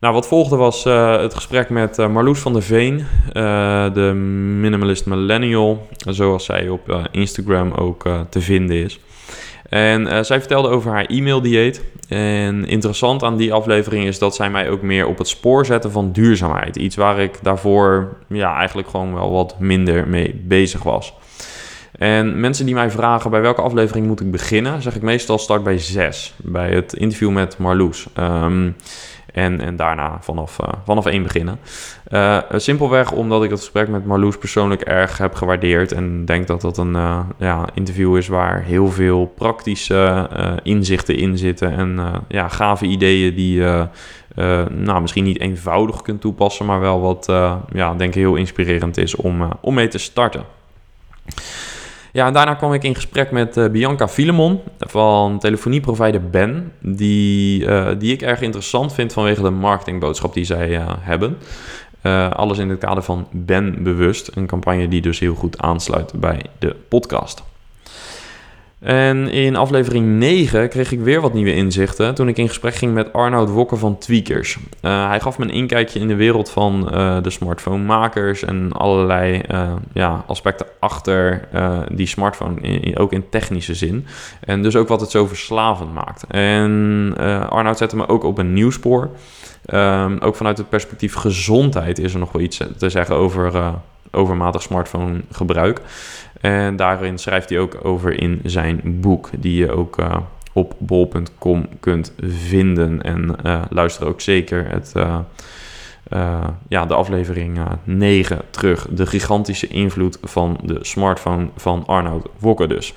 Nou, 0.00 0.14
wat 0.14 0.26
volgde 0.26 0.56
was 0.56 0.86
uh, 0.86 1.20
het 1.20 1.34
gesprek 1.34 1.70
met 1.70 1.98
uh, 1.98 2.08
Marloes 2.08 2.38
van 2.38 2.52
der 2.52 2.62
Veen, 2.62 2.94
uh, 2.98 3.94
de 3.94 4.12
minimalist 4.60 5.06
millennial, 5.06 5.88
zoals 6.08 6.44
zij 6.44 6.68
op 6.68 7.08
Instagram 7.10 7.72
ook 7.72 8.08
te 8.28 8.40
vinden 8.40 8.76
is. 8.76 9.00
En 9.68 10.24
zij 10.24 10.38
vertelde 10.38 10.68
over 10.68 10.90
haar 10.90 11.04
e-maildieet. 11.04 11.82
En 12.08 12.66
interessant 12.66 13.22
aan 13.22 13.36
die 13.36 13.52
aflevering 13.52 14.04
is 14.04 14.18
dat 14.18 14.34
zij 14.34 14.50
mij 14.50 14.70
ook 14.70 14.82
meer 14.82 15.06
op 15.06 15.18
het 15.18 15.28
spoor 15.28 15.66
zetten 15.66 15.90
van 15.90 16.12
duurzaamheid. 16.12 16.76
Iets 16.76 16.96
waar 16.96 17.18
ik 17.18 17.38
daarvoor 17.42 18.16
ja, 18.28 18.56
eigenlijk 18.56 18.88
gewoon 18.88 19.14
wel 19.14 19.30
wat 19.30 19.58
minder 19.58 20.08
mee 20.08 20.42
bezig 20.44 20.82
was. 20.82 21.14
En 21.92 22.40
mensen 22.40 22.66
die 22.66 22.74
mij 22.74 22.90
vragen 22.90 23.30
bij 23.30 23.40
welke 23.40 23.62
aflevering 23.62 24.06
moet 24.06 24.20
ik 24.20 24.30
beginnen, 24.30 24.82
zeg 24.82 24.96
ik 24.96 25.02
meestal 25.02 25.38
start 25.38 25.62
bij 25.62 25.78
6. 25.78 26.34
Bij 26.36 26.70
het 26.70 26.92
interview 26.92 27.30
met 27.30 27.58
Marloes. 27.58 28.06
Um, 28.18 28.76
en, 29.32 29.60
en 29.60 29.76
daarna 29.76 30.18
vanaf, 30.20 30.58
uh, 30.60 30.68
vanaf 30.84 31.06
één 31.06 31.22
beginnen. 31.22 31.58
Uh, 32.12 32.38
simpelweg 32.54 33.12
omdat 33.12 33.44
ik 33.44 33.50
het 33.50 33.58
gesprek 33.58 33.88
met 33.88 34.06
Marloes 34.06 34.38
persoonlijk 34.38 34.80
erg 34.80 35.18
heb 35.18 35.34
gewaardeerd. 35.34 35.92
En 35.92 36.24
denk 36.24 36.46
dat 36.46 36.60
dat 36.60 36.78
een 36.78 36.96
ja, 37.38 37.68
interview 37.74 38.16
is 38.16 38.28
waar 38.28 38.62
heel 38.62 38.90
veel 38.90 39.32
praktische 39.36 40.28
inzichten 40.62 41.16
in 41.16 41.38
zitten. 41.38 41.72
En 41.72 42.00
ja, 42.28 42.48
gave 42.48 42.84
ideeën 42.84 43.34
die 43.34 43.60
je 43.60 43.86
nou, 44.70 45.00
misschien 45.00 45.24
niet 45.24 45.40
eenvoudig 45.40 46.02
kunt 46.02 46.20
toepassen. 46.20 46.66
Maar 46.66 46.80
wel 46.80 47.00
wat 47.00 47.26
ja, 47.72 47.94
denk 47.94 48.14
ik 48.14 48.14
heel 48.14 48.34
inspirerend 48.34 48.96
is 48.96 49.16
om, 49.16 49.48
om 49.60 49.74
mee 49.74 49.88
te 49.88 49.98
starten. 49.98 50.44
Ja, 52.12 52.26
en 52.26 52.32
daarna 52.32 52.54
kwam 52.54 52.72
ik 52.72 52.82
in 52.82 52.94
gesprek 52.94 53.30
met 53.30 53.56
uh, 53.56 53.68
Bianca 53.68 54.08
Filemon 54.08 54.60
van 54.78 55.38
telefonieprovider 55.38 56.30
Ben, 56.30 56.72
die, 56.80 57.64
uh, 57.64 57.88
die 57.98 58.12
ik 58.12 58.22
erg 58.22 58.40
interessant 58.40 58.94
vind 58.94 59.12
vanwege 59.12 59.42
de 59.42 59.50
marketingboodschap 59.50 60.34
die 60.34 60.44
zij 60.44 60.68
uh, 60.68 60.86
hebben. 60.98 61.38
alles 62.32 62.58
in 62.58 62.68
het 62.68 62.78
kader 62.78 63.02
van 63.02 63.28
Ben 63.30 63.82
Bewust, 63.82 64.30
een 64.34 64.46
campagne 64.46 64.88
die 64.88 65.00
dus 65.00 65.18
heel 65.18 65.34
goed 65.34 65.58
aansluit 65.58 66.12
bij 66.12 66.42
de 66.58 66.76
podcast. 66.88 67.42
En 68.80 69.30
in 69.30 69.56
aflevering 69.56 70.06
9 70.06 70.68
kreeg 70.68 70.92
ik 70.92 71.00
weer 71.00 71.20
wat 71.20 71.32
nieuwe 71.32 71.54
inzichten 71.54 72.14
toen 72.14 72.28
ik 72.28 72.38
in 72.38 72.48
gesprek 72.48 72.74
ging 72.74 72.94
met 72.94 73.12
Arnoud 73.12 73.50
Wokker 73.50 73.78
van 73.78 73.98
Tweakers. 73.98 74.58
Uh, 74.82 75.08
hij 75.08 75.20
gaf 75.20 75.38
me 75.38 75.44
een 75.44 75.50
inkijkje 75.50 76.00
in 76.00 76.08
de 76.08 76.14
wereld 76.14 76.50
van 76.50 76.88
uh, 76.92 77.22
de 77.22 77.30
smartphonemakers 77.30 78.44
en 78.44 78.72
allerlei 78.72 79.42
uh, 79.50 79.72
ja, 79.92 80.24
aspecten 80.26 80.66
achter 80.78 81.48
die 81.92 82.06
smartphone, 82.06 82.60
in, 82.60 82.98
ook 82.98 83.12
in 83.12 83.28
technische 83.28 83.74
zin. 83.74 84.06
En 84.40 84.62
dus 84.62 84.76
ook 84.76 84.88
wat 84.88 85.00
het 85.00 85.10
zo 85.10 85.26
verslavend 85.26 85.94
maakt. 85.94 86.24
En 86.28 87.14
Arnoud 87.48 87.78
zette 87.78 87.96
me 87.96 88.08
ook 88.08 88.24
op 88.24 88.38
een 88.38 88.52
nieuw 88.52 88.70
spoor. 88.70 89.10
Um, 89.74 90.18
ook 90.18 90.36
vanuit 90.36 90.58
het 90.58 90.68
perspectief 90.68 91.14
gezondheid 91.14 91.98
is 91.98 92.12
er 92.12 92.18
nog 92.18 92.32
wel 92.32 92.42
iets 92.42 92.60
te 92.78 92.88
zeggen 92.88 93.16
over 93.16 93.52
overmatig 94.10 94.62
smartphone 94.62 95.20
gebruik. 95.30 95.80
En 96.40 96.76
daarin 96.76 97.18
schrijft 97.18 97.48
hij 97.48 97.58
ook 97.58 97.84
over 97.84 98.20
in 98.20 98.40
zijn 98.44 99.00
boek, 99.00 99.30
die 99.38 99.56
je 99.56 99.70
ook 99.70 99.98
uh, 99.98 100.16
op 100.52 100.74
bol.com 100.78 101.68
kunt 101.80 102.12
vinden. 102.22 103.02
En 103.02 103.36
uh, 103.46 103.62
luister 103.70 104.06
ook 104.06 104.20
zeker 104.20 104.70
het, 104.70 104.92
uh, 104.96 105.18
ja, 106.68 106.86
de 106.86 106.94
aflevering 106.94 107.58
9 107.84 108.40
terug. 108.50 108.86
De 108.90 109.06
gigantische 109.06 109.66
invloed 109.66 110.18
van 110.22 110.58
de 110.62 110.78
smartphone 110.80 111.48
van 111.56 111.86
Arnoud 111.86 112.28
Wokker 112.38 112.68
dus. 112.68 112.94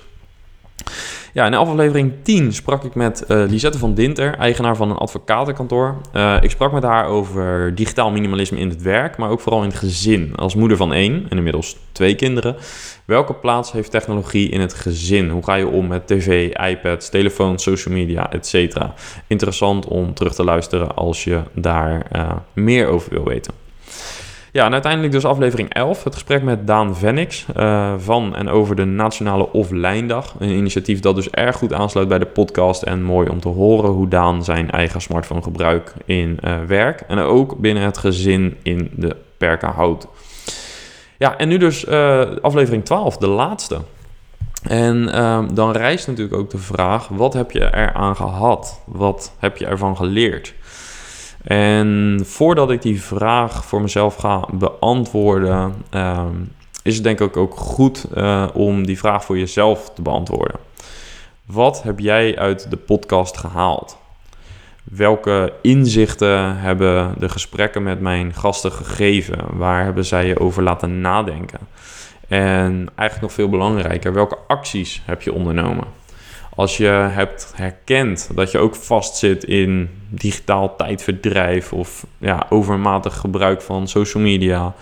Ja, 1.34 1.46
in 1.46 1.54
aflevering 1.54 2.14
10 2.22 2.54
sprak 2.54 2.84
ik 2.84 2.96
met 2.96 3.24
uh, 3.28 3.44
Lisette 3.48 3.78
van 3.78 3.94
Dinter, 3.94 4.38
eigenaar 4.38 4.76
van 4.76 4.90
een 4.90 4.98
advocatenkantoor. 4.98 5.98
Uh, 6.14 6.38
ik 6.42 6.50
sprak 6.50 6.72
met 6.72 6.84
haar 6.84 7.06
over 7.06 7.76
digitaal 7.76 8.12
minimalisme 8.12 8.58
in 8.58 8.70
het 8.70 8.82
werk, 8.82 9.18
maar 9.18 9.30
ook 9.30 9.40
vooral 9.40 9.62
in 9.62 9.70
het 9.70 9.78
gezin. 9.78 10.34
Als 10.36 10.56
moeder 10.56 10.78
van 10.78 10.94
één 10.94 11.26
en 11.30 11.38
inmiddels 11.38 11.78
twee 11.92 12.16
kinderen. 12.16 12.56
Welke 13.06 13.34
plaats 13.34 13.72
heeft 13.72 13.92
technologie 13.92 14.50
in 14.50 14.62
het 14.62 14.74
gezin? 14.74 15.30
Hoe 15.30 15.44
ga 15.44 15.56
je 15.56 15.68
om 15.68 15.88
met 15.88 16.08
tv, 16.08 16.54
iPads, 16.54 17.10
telefoon, 17.10 17.60
social 17.60 17.94
media, 17.94 18.32
etc. 18.32 18.78
Interessant 19.28 19.88
om 19.88 20.14
terug 20.14 20.34
te 20.34 20.44
luisteren 20.44 20.96
als 20.96 21.24
je 21.24 21.42
daar 21.54 22.08
uh, 22.16 22.32
meer 22.54 22.88
over 22.88 23.10
wil 23.10 23.24
weten. 23.24 23.54
Ja, 24.54 24.66
en 24.66 24.74
uiteindelijk 24.74 25.14
dus 25.14 25.26
aflevering 25.26 25.74
11, 25.74 26.04
het 26.04 26.14
gesprek 26.14 26.44
met 26.44 26.68
Daan 26.68 26.96
Vennix 26.96 27.46
uh, 27.58 27.94
van 27.98 28.36
en 28.36 28.50
over 28.50 28.76
de 28.76 28.86
Nationale 28.86 29.52
Offline 29.52 30.08
Dag. 30.08 30.36
Een 30.40 30.50
initiatief 30.50 31.00
dat 31.00 31.16
dus 31.16 31.30
erg 31.30 31.56
goed 31.56 31.74
aansluit 31.74 32.08
bij 32.08 32.20
de 32.20 32.26
podcast 32.26 32.82
en 32.82 33.04
mooi 33.04 33.30
om 33.30 33.40
te 33.40 33.48
horen 33.48 33.90
hoe 33.90 34.08
Daan 34.08 34.44
zijn 34.44 34.72
eigen 34.72 35.02
smartphone 35.02 35.42
gebruikt 35.42 35.94
in 36.06 36.40
uh, 36.44 36.60
werk 36.68 37.02
en 37.02 37.20
ook 37.20 37.58
binnen 37.58 37.84
het 37.84 37.98
gezin 37.98 38.58
in 38.64 38.92
de 38.96 39.16
perken 39.38 39.70
houdt. 39.70 40.08
Ja, 41.18 41.38
en 41.38 41.48
nu 41.48 41.58
dus 41.58 41.86
uh, 41.86 42.22
aflevering 42.42 42.86
12, 42.86 43.18
de 43.18 43.28
laatste. 43.28 43.78
En 44.64 45.14
ehm, 45.14 45.54
dan 45.54 45.72
rijst 45.72 46.08
natuurlijk 46.08 46.38
ook 46.38 46.50
de 46.50 46.58
vraag, 46.58 47.08
wat 47.08 47.34
heb 47.34 47.52
je 47.52 47.76
eraan 47.76 48.16
gehad? 48.16 48.82
Wat 48.86 49.34
heb 49.40 49.58
je 49.58 49.66
ervan 49.66 49.98
geleerd? 49.98 50.54
En 51.44 52.20
voordat 52.24 52.72
ik 52.72 52.82
die 52.82 53.02
vraag 53.02 53.66
voor 53.66 53.82
mezelf 53.82 54.16
ga 54.16 54.48
beantwoorden, 54.52 55.74
ehm, 55.90 56.36
is 56.84 56.96
het 56.96 57.04
denk 57.04 57.20
ik 57.20 57.38
ook 57.38 57.56
goed 57.56 58.06
uh, 58.16 58.48
om 58.54 58.86
die 58.86 58.98
vraag 58.98 59.26
voor 59.26 59.38
jezelf 59.38 59.92
te 59.96 60.02
beantwoorden. 60.02 60.60
Wat 61.46 61.84
heb 61.84 62.00
jij 62.00 62.38
uit 62.38 62.70
de 62.70 62.78
podcast 62.78 63.38
gehaald? 63.38 63.98
Welke 64.84 65.54
inzichten 65.62 66.58
hebben 66.58 67.14
de 67.20 67.30
gesprekken 67.30 67.84
met 67.84 68.02
mijn 68.02 68.34
gasten 68.34 68.72
gegeven? 68.72 69.58
Waar 69.58 69.84
hebben 69.84 70.06
zij 70.06 70.26
je 70.28 70.40
over 70.40 70.64
laten 70.64 71.02
nadenken? 71.02 71.60
En 72.28 72.90
eigenlijk 72.96 73.22
nog 73.22 73.34
veel 73.34 73.50
belangrijker, 73.50 74.14
welke 74.14 74.38
acties 74.48 75.02
heb 75.06 75.22
je 75.22 75.34
ondernomen? 75.34 75.86
Als 76.62 76.78
je 76.78 76.88
hebt 76.88 77.54
herkend 77.56 78.30
dat 78.36 78.52
je 78.52 78.58
ook 78.58 78.76
vastzit 78.76 79.44
in 79.44 79.90
digitaal 80.10 80.76
tijdverdrijf 80.76 81.74
of 81.74 82.06
ja, 82.18 82.46
overmatig 82.50 83.18
gebruik 83.18 83.62
van 83.62 83.88
social 83.88 84.24
media. 84.24 84.74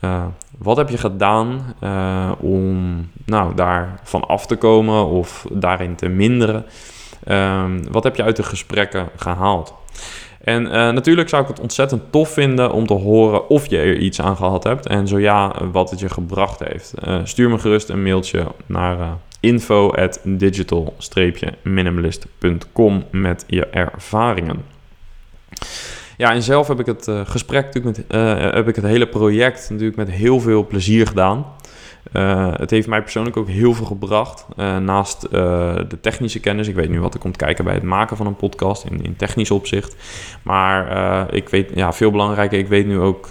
Uh, 0.00 0.24
wat 0.58 0.76
heb 0.76 0.88
je 0.88 0.98
gedaan 0.98 1.74
uh, 1.82 2.30
om 2.40 2.96
nou, 3.24 3.54
daarvan 3.54 4.26
af 4.26 4.46
te 4.46 4.56
komen 4.56 5.06
of 5.06 5.46
daarin 5.52 5.94
te 5.94 6.08
minderen? 6.08 6.64
Uh, 7.28 7.64
wat 7.90 8.04
heb 8.04 8.16
je 8.16 8.22
uit 8.22 8.36
de 8.36 8.42
gesprekken 8.42 9.08
gehaald? 9.16 9.74
En 10.44 10.62
uh, 10.62 10.70
natuurlijk 10.70 11.28
zou 11.28 11.42
ik 11.42 11.48
het 11.48 11.60
ontzettend 11.60 12.02
tof 12.12 12.28
vinden 12.28 12.72
om 12.72 12.86
te 12.86 12.94
horen 12.94 13.48
of 13.48 13.66
je 13.66 13.78
er 13.78 13.98
iets 13.98 14.20
aan 14.20 14.36
gehad 14.36 14.64
hebt. 14.64 14.86
En 14.86 15.08
zo 15.08 15.18
ja, 15.18 15.54
wat 15.72 15.90
het 15.90 16.00
je 16.00 16.08
gebracht 16.08 16.60
heeft. 16.64 16.94
stuur 17.24 17.50
me 17.50 17.58
gerust 17.58 17.88
een 17.88 18.02
mailtje 18.02 18.46
naar 18.66 19.18
info 19.40 19.90
at 19.90 20.20
digital-minimalist.com 20.24 23.04
met 23.10 23.44
je 23.46 23.66
ervaringen. 23.66 24.64
Ja, 26.16 26.32
en 26.32 26.42
zelf 26.42 26.68
heb 26.68 26.80
ik 26.80 26.86
het 26.86 27.06
uh, 27.06 27.20
gesprek 27.24 27.64
natuurlijk 27.64 27.96
met, 27.96 28.04
uh, 28.14 28.52
heb 28.52 28.68
ik 28.68 28.76
het 28.76 28.84
hele 28.84 29.08
project 29.08 29.70
natuurlijk 29.70 29.96
met 29.96 30.10
heel 30.10 30.40
veel 30.40 30.66
plezier 30.66 31.06
gedaan. 31.06 31.46
Uh, 32.12 32.52
het 32.56 32.70
heeft 32.70 32.88
mij 32.88 33.02
persoonlijk 33.02 33.36
ook 33.36 33.48
heel 33.48 33.74
veel 33.74 33.86
gebracht. 33.86 34.46
Uh, 34.56 34.76
naast 34.76 35.24
uh, 35.24 35.30
de 35.88 36.00
technische 36.00 36.40
kennis. 36.40 36.68
Ik 36.68 36.74
weet 36.74 36.88
nu 36.88 37.00
wat 37.00 37.14
er 37.14 37.20
komt 37.20 37.36
kijken 37.36 37.64
bij 37.64 37.74
het 37.74 37.82
maken 37.82 38.16
van 38.16 38.26
een 38.26 38.36
podcast 38.36 38.84
in, 38.84 39.02
in 39.04 39.16
technisch 39.16 39.50
opzicht. 39.50 39.96
Maar 40.42 41.34
ik 41.34 41.48
weet, 41.48 41.70
ja, 41.74 41.92
veel 41.92 42.10
belangrijker, 42.10 42.58
ik 42.58 42.68
weet 42.68 42.86
nu 42.86 42.98
ook 43.00 43.28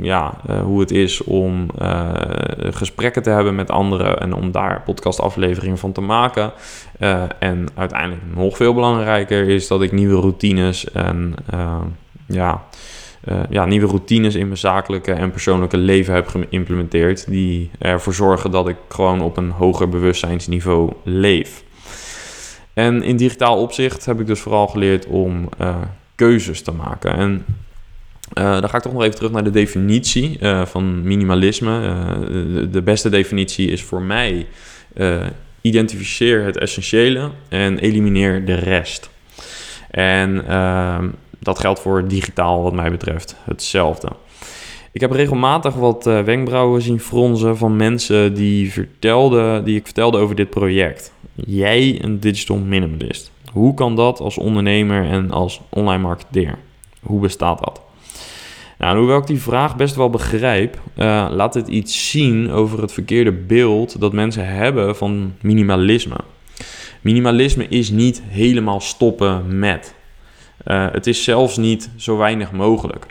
ja, 0.00 0.40
hoe 0.64 0.80
het 0.80 0.90
is 0.90 1.24
om 1.24 1.70
gesprekken 2.58 3.22
te 3.22 3.30
hebben 3.30 3.54
met 3.54 3.70
anderen 3.70 4.20
en 4.20 4.34
om 4.34 4.50
daar 4.50 4.82
podcastafleveringen 4.82 5.78
van 5.78 5.92
te 5.92 6.00
maken. 6.00 6.52
en 7.38 7.66
uiteindelijk 7.74 8.22
nog 8.34 8.56
veel 8.56 8.74
belangrijker 8.74 9.48
is 9.48 9.66
dat 9.66 9.82
ik 9.82 9.92
nieuwe 9.92 10.20
routines 10.20 10.92
en 10.92 11.34
ja 12.26 12.62
uh, 13.28 13.40
ja, 13.50 13.64
nieuwe 13.64 13.86
routines 13.86 14.34
in 14.34 14.46
mijn 14.46 14.58
zakelijke 14.58 15.12
en 15.12 15.30
persoonlijke 15.30 15.76
leven 15.76 16.14
heb 16.14 16.28
geïmplementeerd. 16.28 17.28
Die 17.28 17.70
ervoor 17.78 18.14
zorgen 18.14 18.50
dat 18.50 18.68
ik 18.68 18.76
gewoon 18.88 19.20
op 19.20 19.36
een 19.36 19.50
hoger 19.50 19.88
bewustzijnsniveau 19.88 20.92
leef. 21.02 21.64
En 22.74 23.02
in 23.02 23.16
digitaal 23.16 23.60
opzicht 23.60 24.04
heb 24.04 24.20
ik 24.20 24.26
dus 24.26 24.40
vooral 24.40 24.66
geleerd 24.66 25.06
om 25.06 25.48
uh, 25.60 25.76
keuzes 26.14 26.62
te 26.62 26.72
maken. 26.72 27.16
En 27.16 27.44
uh, 28.38 28.60
dan 28.60 28.68
ga 28.68 28.76
ik 28.76 28.82
toch 28.82 28.92
nog 28.92 29.02
even 29.02 29.16
terug 29.16 29.30
naar 29.30 29.44
de 29.44 29.50
definitie 29.50 30.38
van 30.64 31.02
minimalisme. 31.02 31.80
De, 32.30 32.68
de, 32.70 32.82
beste 32.82 33.08
definitie 33.08 33.70
is 33.70 33.82
voor 33.82 34.02
mij: 34.02 34.46
identificeer 35.60 36.44
het 36.44 36.56
essentiële 36.56 37.30
en 37.48 37.78
elimineer 37.78 38.44
de 38.44 38.54
rest. 38.54 39.10
En 39.90 40.46
ehm, 40.48 41.08
dat 41.38 41.58
geldt 41.58 41.80
voor 41.80 42.08
digitaal 42.08 42.62
wat 42.62 42.72
mij 42.72 42.90
betreft 42.90 43.36
hetzelfde. 43.44 44.08
Ik 44.92 45.00
heb 45.00 45.10
regelmatig 45.10 45.74
wat 45.74 46.06
uh, 46.06 46.22
wenkbrauwen 46.22 46.82
zien 46.82 47.00
fronzen 47.00 47.56
van 47.56 47.76
mensen 47.76 48.34
die, 48.34 48.72
vertelden, 48.72 49.64
die 49.64 49.76
ik 49.76 49.84
vertelde 49.84 50.18
over 50.18 50.34
dit 50.34 50.50
project. 50.50 51.12
Jij 51.34 51.98
een 52.02 52.20
digital 52.20 52.56
minimalist. 52.56 53.30
Hoe 53.52 53.74
kan 53.74 53.96
dat 53.96 54.20
als 54.20 54.38
ondernemer 54.38 55.04
en 55.04 55.30
als 55.30 55.60
online 55.68 56.02
marketeer? 56.02 56.58
Hoe 57.02 57.20
bestaat 57.20 57.58
dat? 57.58 57.80
Nou, 58.78 58.98
hoewel 58.98 59.18
ik 59.18 59.26
die 59.26 59.40
vraag 59.40 59.76
best 59.76 59.94
wel 59.94 60.10
begrijp, 60.10 60.80
uh, 60.96 61.28
laat 61.30 61.54
het 61.54 61.68
iets 61.68 62.10
zien 62.10 62.50
over 62.50 62.80
het 62.80 62.92
verkeerde 62.92 63.32
beeld 63.32 64.00
dat 64.00 64.12
mensen 64.12 64.46
hebben 64.46 64.96
van 64.96 65.34
minimalisme. 65.40 66.16
Minimalisme 67.00 67.68
is 67.68 67.90
niet 67.90 68.22
helemaal 68.26 68.80
stoppen 68.80 69.58
met. 69.58 69.94
Uh, 70.66 70.86
het 70.92 71.06
is 71.06 71.24
zelfs 71.24 71.56
niet 71.56 71.90
zo 71.96 72.16
weinig 72.16 72.52
mogelijk. 72.52 73.06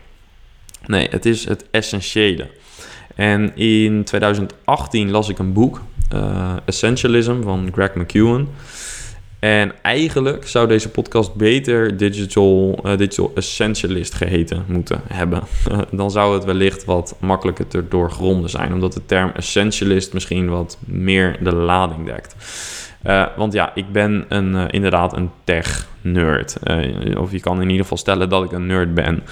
Nee, 0.85 1.07
het 1.09 1.25
is 1.25 1.45
het 1.45 1.65
essentiële. 1.71 2.47
En 3.15 3.55
in 3.55 4.03
2018 4.03 5.11
las 5.11 5.29
ik 5.29 5.39
een 5.39 5.53
boek, 5.53 5.81
uh, 6.13 6.55
Essentialism 6.65 7.41
van 7.41 7.69
Greg 7.73 7.93
McEwen. 7.93 8.47
En 9.39 9.73
eigenlijk 9.81 10.47
zou 10.47 10.67
deze 10.67 10.89
podcast 10.89 11.35
beter 11.35 11.97
Digital, 11.97 12.79
uh, 12.85 12.97
digital 12.97 13.31
Essentialist 13.35 14.13
geheten 14.13 14.65
moeten 14.67 15.01
hebben. 15.07 15.43
dan 15.91 16.11
zou 16.11 16.33
het 16.33 16.43
wellicht 16.43 16.85
wat 16.85 17.15
makkelijker 17.19 17.67
te 17.67 17.87
doorgronden 17.87 18.49
zijn, 18.49 18.73
omdat 18.73 18.93
de 18.93 19.05
term 19.05 19.31
Essentialist 19.35 20.13
misschien 20.13 20.49
wat 20.49 20.77
meer 20.85 21.37
de 21.43 21.55
lading 21.55 22.05
dekt. 22.05 22.35
Uh, 23.05 23.25
want 23.37 23.53
ja, 23.53 23.71
ik 23.75 23.91
ben 23.91 24.25
een, 24.29 24.53
uh, 24.53 24.63
inderdaad 24.69 25.15
een 25.15 25.31
tech-nerd. 25.43 26.55
Uh, 26.63 27.19
of 27.19 27.31
je 27.31 27.39
kan 27.39 27.61
in 27.61 27.67
ieder 27.67 27.81
geval 27.81 27.97
stellen 27.97 28.29
dat 28.29 28.43
ik 28.43 28.51
een 28.51 28.65
nerd 28.65 28.93
ben. 28.93 29.23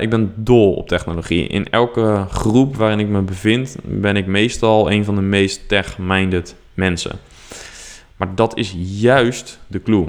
ik 0.00 0.10
ben 0.10 0.32
dol 0.36 0.74
op 0.74 0.88
technologie. 0.88 1.46
In 1.46 1.70
elke 1.70 2.24
groep 2.30 2.76
waarin 2.76 3.00
ik 3.00 3.08
me 3.08 3.20
bevind, 3.20 3.76
ben 3.82 4.16
ik 4.16 4.26
meestal 4.26 4.90
een 4.90 5.04
van 5.04 5.14
de 5.14 5.20
meest 5.20 5.68
tech-minded 5.68 6.56
mensen. 6.74 7.18
Maar 8.16 8.34
dat 8.34 8.56
is 8.56 8.74
juist 8.78 9.60
de 9.66 9.82
clue. 9.82 10.06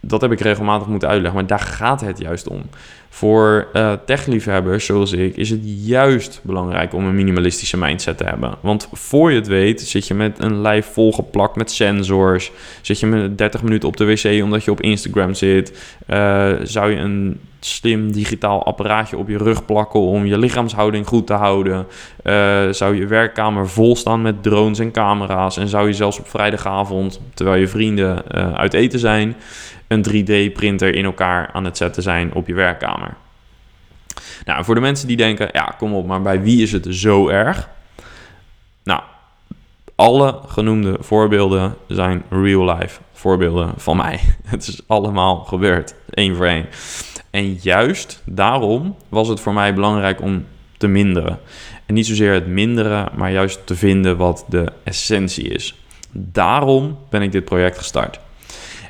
Dat 0.00 0.20
heb 0.20 0.32
ik 0.32 0.40
regelmatig 0.40 0.86
moeten 0.86 1.08
uitleggen, 1.08 1.40
maar 1.40 1.48
daar 1.48 1.66
gaat 1.66 2.00
het 2.00 2.18
juist 2.18 2.48
om. 2.48 2.62
Voor 3.16 3.68
uh, 3.72 3.92
techliefhebbers 4.06 4.86
zoals 4.86 5.12
ik 5.12 5.36
is 5.36 5.50
het 5.50 5.60
juist 5.62 6.40
belangrijk 6.42 6.94
om 6.94 7.04
een 7.04 7.14
minimalistische 7.14 7.78
mindset 7.78 8.18
te 8.18 8.24
hebben. 8.24 8.54
Want 8.60 8.88
voor 8.92 9.30
je 9.30 9.36
het 9.36 9.46
weet 9.46 9.80
zit 9.80 10.06
je 10.06 10.14
met 10.14 10.38
een 10.42 10.60
lijf 10.60 10.86
volgeplakt 10.92 11.56
met 11.56 11.70
sensors. 11.70 12.52
Zit 12.82 13.00
je 13.00 13.06
met 13.06 13.38
30 13.38 13.62
minuten 13.62 13.88
op 13.88 13.96
de 13.96 14.04
wc 14.04 14.42
omdat 14.42 14.64
je 14.64 14.70
op 14.70 14.80
Instagram 14.80 15.34
zit. 15.34 15.96
Uh, 16.08 16.52
zou 16.62 16.90
je 16.90 16.96
een 16.96 17.40
slim 17.60 18.12
digitaal 18.12 18.64
apparaatje 18.64 19.16
op 19.16 19.28
je 19.28 19.38
rug 19.38 19.64
plakken 19.64 20.00
om 20.00 20.26
je 20.26 20.38
lichaamshouding 20.38 21.06
goed 21.06 21.26
te 21.26 21.32
houden. 21.32 21.86
Uh, 22.24 22.68
zou 22.70 22.96
je 22.96 23.06
werkkamer 23.06 23.68
vol 23.68 23.96
staan 23.96 24.22
met 24.22 24.42
drones 24.42 24.78
en 24.78 24.92
camera's. 24.92 25.56
En 25.56 25.68
zou 25.68 25.86
je 25.86 25.92
zelfs 25.92 26.18
op 26.18 26.28
vrijdagavond, 26.28 27.20
terwijl 27.34 27.60
je 27.60 27.68
vrienden 27.68 28.30
uit 28.56 28.74
eten 28.74 28.98
zijn, 28.98 29.36
een 29.88 30.04
3D-printer 30.08 30.94
in 30.94 31.04
elkaar 31.04 31.50
aan 31.52 31.64
het 31.64 31.76
zetten 31.76 32.02
zijn 32.02 32.34
op 32.34 32.46
je 32.46 32.54
werkkamer. 32.54 33.05
Nou, 34.44 34.64
voor 34.64 34.74
de 34.74 34.80
mensen 34.80 35.08
die 35.08 35.16
denken, 35.16 35.48
ja, 35.52 35.74
kom 35.78 35.94
op, 35.94 36.06
maar 36.06 36.22
bij 36.22 36.42
wie 36.42 36.62
is 36.62 36.72
het 36.72 36.86
zo 36.90 37.28
erg? 37.28 37.68
Nou, 38.82 39.00
alle 39.94 40.40
genoemde 40.46 40.96
voorbeelden 41.00 41.76
zijn 41.88 42.22
real-life 42.30 43.00
voorbeelden 43.12 43.72
van 43.76 43.96
mij. 43.96 44.20
Het 44.44 44.66
is 44.66 44.80
allemaal 44.86 45.36
gebeurd, 45.36 45.94
één 46.10 46.36
voor 46.36 46.46
één. 46.46 46.66
En 47.30 47.58
juist 47.60 48.22
daarom 48.24 48.96
was 49.08 49.28
het 49.28 49.40
voor 49.40 49.52
mij 49.52 49.74
belangrijk 49.74 50.20
om 50.20 50.44
te 50.76 50.86
minderen. 50.86 51.38
En 51.86 51.94
niet 51.94 52.06
zozeer 52.06 52.32
het 52.32 52.46
minderen, 52.46 53.08
maar 53.16 53.32
juist 53.32 53.66
te 53.66 53.76
vinden 53.76 54.16
wat 54.16 54.44
de 54.48 54.72
essentie 54.84 55.48
is. 55.48 55.80
Daarom 56.12 56.98
ben 57.10 57.22
ik 57.22 57.32
dit 57.32 57.44
project 57.44 57.78
gestart. 57.78 58.20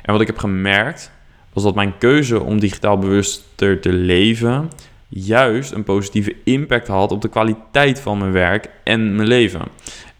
En 0.01 0.11
wat 0.11 0.21
ik 0.21 0.27
heb 0.27 0.37
gemerkt, 0.37 1.11
was 1.53 1.63
dat 1.63 1.75
mijn 1.75 1.97
keuze 1.97 2.43
om 2.43 2.59
digitaal 2.59 2.97
bewuster 2.97 3.79
te 3.79 3.93
leven 3.93 4.69
juist 5.07 5.71
een 5.71 5.83
positieve 5.83 6.35
impact 6.43 6.87
had 6.87 7.11
op 7.11 7.21
de 7.21 7.29
kwaliteit 7.29 7.99
van 7.99 8.17
mijn 8.17 8.31
werk 8.31 8.69
en 8.83 9.15
mijn 9.15 9.27
leven. 9.27 9.61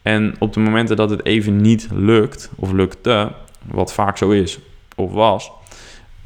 En 0.02 0.36
op 0.40 0.54
de 0.54 0.60
momenten 0.60 0.96
dat 0.96 1.10
het 1.10 1.26
even 1.26 1.62
niet 1.62 1.88
lukt 1.94 2.50
of 2.56 2.72
lukte, 2.72 3.32
wat 3.66 3.94
vaak 3.94 4.18
zo 4.18 4.30
is 4.30 4.60
of 4.96 5.12
was, 5.12 5.52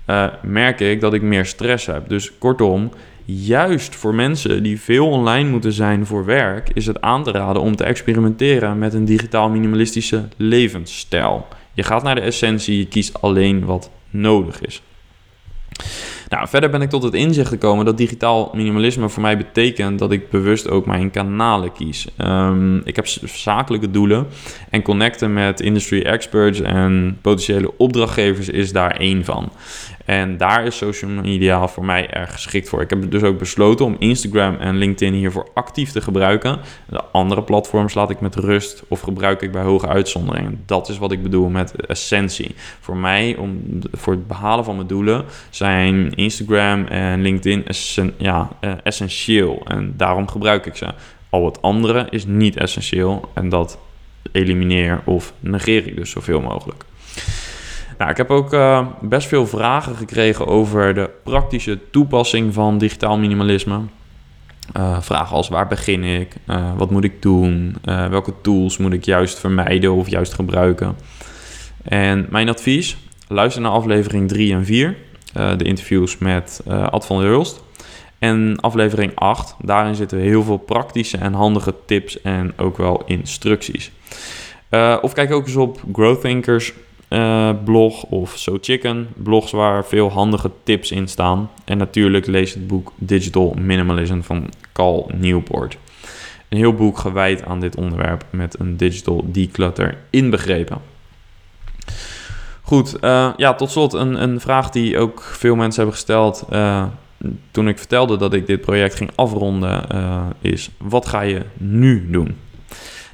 uh, 0.07 0.27
merk 0.43 0.79
ik 0.79 1.01
dat 1.01 1.13
ik 1.13 1.21
meer 1.21 1.45
stress 1.45 1.85
heb. 1.85 2.09
Dus 2.09 2.37
kortom, 2.37 2.91
juist 3.25 3.95
voor 3.95 4.15
mensen 4.15 4.63
die 4.63 4.81
veel 4.81 5.09
online 5.09 5.49
moeten 5.49 5.73
zijn 5.73 6.05
voor 6.05 6.25
werk, 6.25 6.69
is 6.73 6.85
het 6.85 7.01
aan 7.01 7.23
te 7.23 7.31
raden 7.31 7.61
om 7.61 7.75
te 7.75 7.83
experimenteren 7.83 8.79
met 8.79 8.93
een 8.93 9.05
digitaal 9.05 9.49
minimalistische 9.49 10.27
levensstijl. 10.37 11.47
Je 11.73 11.83
gaat 11.83 12.03
naar 12.03 12.15
de 12.15 12.21
essentie, 12.21 12.77
je 12.77 12.87
kiest 12.87 13.21
alleen 13.21 13.65
wat 13.65 13.89
nodig 14.09 14.61
is. 14.61 14.81
Nou, 16.31 16.47
verder 16.47 16.69
ben 16.69 16.81
ik 16.81 16.89
tot 16.89 17.03
het 17.03 17.13
inzicht 17.13 17.47
gekomen 17.47 17.85
dat 17.85 17.97
digitaal 17.97 18.51
minimalisme 18.53 19.09
voor 19.09 19.21
mij 19.21 19.37
betekent 19.37 19.99
dat 19.99 20.11
ik 20.11 20.29
bewust 20.29 20.69
ook 20.69 20.85
mijn 20.85 21.11
kanalen 21.11 21.73
kies. 21.73 22.07
Um, 22.17 22.81
ik 22.85 22.95
heb 22.95 23.07
zakelijke 23.23 23.91
doelen 23.91 24.27
en 24.69 24.81
connecten 24.81 25.33
met 25.33 25.59
industry 25.59 26.01
experts 26.01 26.61
en 26.61 27.17
potentiële 27.21 27.77
opdrachtgevers 27.77 28.49
is 28.49 28.71
daar 28.71 28.95
één 28.95 29.25
van. 29.25 29.51
En 30.11 30.37
daar 30.37 30.65
is 30.65 30.77
social 30.77 31.11
media 31.11 31.67
voor 31.67 31.85
mij 31.85 32.09
erg 32.09 32.31
geschikt 32.31 32.69
voor. 32.69 32.81
Ik 32.81 32.89
heb 32.89 33.11
dus 33.11 33.23
ook 33.23 33.37
besloten 33.37 33.85
om 33.85 33.95
Instagram 33.99 34.55
en 34.55 34.77
LinkedIn 34.77 35.13
hiervoor 35.13 35.47
actief 35.53 35.91
te 35.91 36.01
gebruiken. 36.01 36.59
De 36.89 37.03
andere 37.11 37.43
platforms 37.43 37.93
laat 37.93 38.09
ik 38.09 38.19
met 38.19 38.35
rust 38.35 38.83
of 38.87 39.01
gebruik 39.01 39.41
ik 39.41 39.51
bij 39.51 39.61
hoge 39.61 39.87
uitzonderingen. 39.87 40.63
Dat 40.65 40.89
is 40.89 40.97
wat 40.97 41.11
ik 41.11 41.23
bedoel 41.23 41.49
met 41.49 41.85
essentie. 41.85 42.55
Voor 42.79 42.97
mij, 42.97 43.35
om, 43.35 43.61
voor 43.91 44.13
het 44.13 44.27
behalen 44.27 44.65
van 44.65 44.75
mijn 44.75 44.87
doelen, 44.87 45.25
zijn 45.49 46.15
Instagram 46.15 46.85
en 46.85 47.21
LinkedIn 47.21 47.65
uh, 48.21 48.47
essentieel. 48.83 49.61
En 49.67 49.93
daarom 49.97 50.27
gebruik 50.27 50.65
ik 50.65 50.75
ze. 50.75 50.93
Al 51.29 51.45
het 51.45 51.61
andere 51.61 52.07
is 52.09 52.25
niet 52.25 52.57
essentieel 52.57 53.29
en 53.33 53.49
dat 53.49 53.79
elimineer 54.31 55.01
of 55.05 55.33
negeer 55.39 55.87
ik 55.87 55.95
dus 55.95 56.09
zoveel 56.09 56.41
mogelijk. 56.41 56.85
Nou, 58.01 58.13
ik 58.13 58.19
heb 58.19 58.31
ook 58.31 58.53
uh, 58.53 58.87
best 59.01 59.27
veel 59.27 59.47
vragen 59.47 59.95
gekregen 59.95 60.47
over 60.47 60.93
de 60.93 61.09
praktische 61.23 61.79
toepassing 61.91 62.53
van 62.53 62.77
digitaal 62.77 63.17
minimalisme. 63.17 63.79
Uh, 64.77 65.01
vragen 65.01 65.35
als 65.35 65.49
waar 65.49 65.67
begin 65.67 66.03
ik? 66.03 66.35
Uh, 66.47 66.71
wat 66.77 66.91
moet 66.91 67.03
ik 67.03 67.21
doen? 67.21 67.75
welke 67.83 68.33
tools 68.41 68.77
moet 68.77 68.93
ik 68.93 69.05
juist 69.05 69.39
vermijden 69.39 69.93
of 69.93 70.09
juist 70.09 70.33
gebruiken? 70.33 70.95
En 71.83 72.27
mijn 72.29 72.49
advies, 72.49 72.97
luister 73.27 73.61
naar 73.61 73.71
aflevering 73.71 74.27
3 74.27 74.53
en 74.53 74.65
4. 74.65 74.95
de 75.33 75.63
interviews 75.63 76.17
met 76.17 76.61
Ad 76.67 77.05
van 77.05 77.19
der 77.19 77.27
Hulst. 77.27 77.63
En 78.19 78.57
aflevering 78.59 79.11
8, 79.15 79.55
daarin 79.61 79.95
zitten 79.95 80.17
heel 80.17 80.43
veel 80.43 80.57
praktische 80.57 81.17
en 81.17 81.33
handige 81.33 81.73
tips 81.85 82.21
en 82.21 82.53
ook 82.57 82.77
wel 82.77 83.03
instructies. 83.05 83.91
of 85.01 85.13
kijk 85.13 85.31
ook 85.31 85.45
eens 85.45 85.55
op 85.55 85.81
Growth 85.93 86.21
Thinkers 86.21 86.73
uh, 87.11 87.49
blog 87.63 88.03
of 88.03 88.37
So 88.37 88.57
Chicken. 88.61 89.07
Blogs 89.15 89.51
waar 89.51 89.85
veel 89.85 90.11
handige 90.11 90.51
tips 90.63 90.91
in 90.91 91.07
staan. 91.07 91.49
En 91.65 91.77
natuurlijk 91.77 92.25
lees 92.25 92.53
het 92.53 92.67
boek 92.67 92.91
Digital 92.95 93.55
Minimalism 93.59 94.21
van 94.21 94.49
Cal 94.73 95.11
Newport. 95.13 95.77
Een 96.49 96.57
heel 96.57 96.73
boek 96.73 96.97
gewijd 96.97 97.45
aan 97.45 97.59
dit 97.59 97.75
onderwerp 97.75 98.25
met 98.29 98.59
een 98.59 98.77
digital 98.77 99.25
declutter 99.25 99.97
inbegrepen. 100.09 100.77
Goed, 102.61 102.97
uh, 103.01 103.29
ja, 103.37 103.53
tot 103.53 103.71
slot 103.71 103.93
een, 103.93 104.23
een 104.23 104.39
vraag 104.39 104.69
die 104.69 104.97
ook 104.97 105.21
veel 105.21 105.55
mensen 105.55 105.81
hebben 105.81 105.99
gesteld 105.99 106.45
uh, 106.51 106.85
toen 107.51 107.67
ik 107.67 107.77
vertelde 107.77 108.17
dat 108.17 108.33
ik 108.33 108.47
dit 108.47 108.61
project 108.61 108.95
ging 108.95 109.11
afronden, 109.15 109.85
is 110.41 110.69
wat 110.77 111.07
ga 111.07 111.21
je 111.21 111.41
nu 111.57 112.09
doen? 112.11 112.37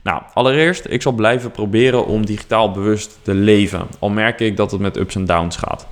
Nou, 0.07 0.21
allereerst, 0.33 0.85
ik 0.89 1.01
zal 1.01 1.11
blijven 1.11 1.51
proberen 1.51 2.05
om 2.05 2.25
digitaal 2.25 2.71
bewust 2.71 3.19
te 3.21 3.33
leven. 3.33 3.87
Al 3.99 4.09
merk 4.09 4.39
ik 4.39 4.57
dat 4.57 4.71
het 4.71 4.81
met 4.81 4.97
ups 4.97 5.15
en 5.15 5.25
downs 5.25 5.57
gaat. 5.57 5.87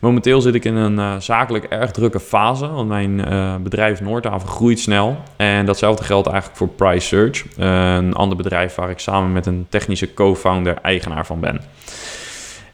Momenteel 0.00 0.40
zit 0.40 0.54
ik 0.54 0.64
in 0.64 0.74
een 0.74 0.98
uh, 0.98 1.14
zakelijk 1.18 1.64
erg 1.64 1.90
drukke 1.90 2.20
fase, 2.20 2.68
want 2.68 2.88
mijn 2.88 3.32
uh, 3.32 3.54
bedrijf 3.56 4.00
Noordhaven 4.00 4.48
groeit 4.48 4.80
snel. 4.80 5.16
En 5.36 5.66
datzelfde 5.66 6.04
geldt 6.04 6.26
eigenlijk 6.28 6.58
voor 6.58 6.68
Price 6.68 7.06
Search, 7.06 7.44
een 7.56 8.14
ander 8.14 8.36
bedrijf 8.36 8.74
waar 8.74 8.90
ik 8.90 8.98
samen 8.98 9.32
met 9.32 9.46
een 9.46 9.66
technische 9.68 10.14
co-founder 10.14 10.78
eigenaar 10.82 11.26
van 11.26 11.40
ben. 11.40 11.60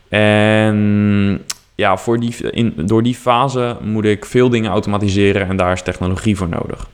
En 0.09 1.43
ja, 1.75 1.97
voor 1.97 2.21
die, 2.21 2.51
in, 2.51 2.73
door 2.77 3.03
die 3.03 3.15
fase 3.15 3.77
moet 3.83 4.05
ik 4.05 4.25
veel 4.25 4.49
dingen 4.49 4.71
automatiseren 4.71 5.49
en 5.49 5.57
daar 5.57 5.73
is 5.73 5.83
technologie 5.83 6.37
voor 6.37 6.49
nodig. 6.49 6.87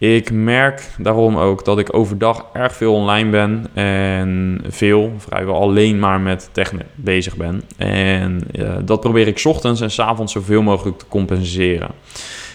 Ik 0.00 0.32
merk 0.32 0.90
daarom 0.98 1.36
ook 1.36 1.64
dat 1.64 1.78
ik 1.78 1.94
overdag 1.94 2.46
erg 2.52 2.76
veel 2.76 2.94
online 2.94 3.30
ben 3.30 3.66
en 3.74 4.60
veel, 4.68 5.12
vrijwel 5.16 5.60
alleen 5.60 5.98
maar 5.98 6.20
met 6.20 6.48
techniek 6.52 6.86
bezig 6.94 7.36
ben. 7.36 7.62
En 7.76 8.40
uh, 8.52 8.76
dat 8.84 9.00
probeer 9.00 9.26
ik 9.26 9.40
ochtends 9.44 9.80
en 9.80 9.90
s 9.90 9.98
avonds 9.98 10.32
zoveel 10.32 10.62
mogelijk 10.62 10.98
te 10.98 11.04
compenseren. 11.08 11.90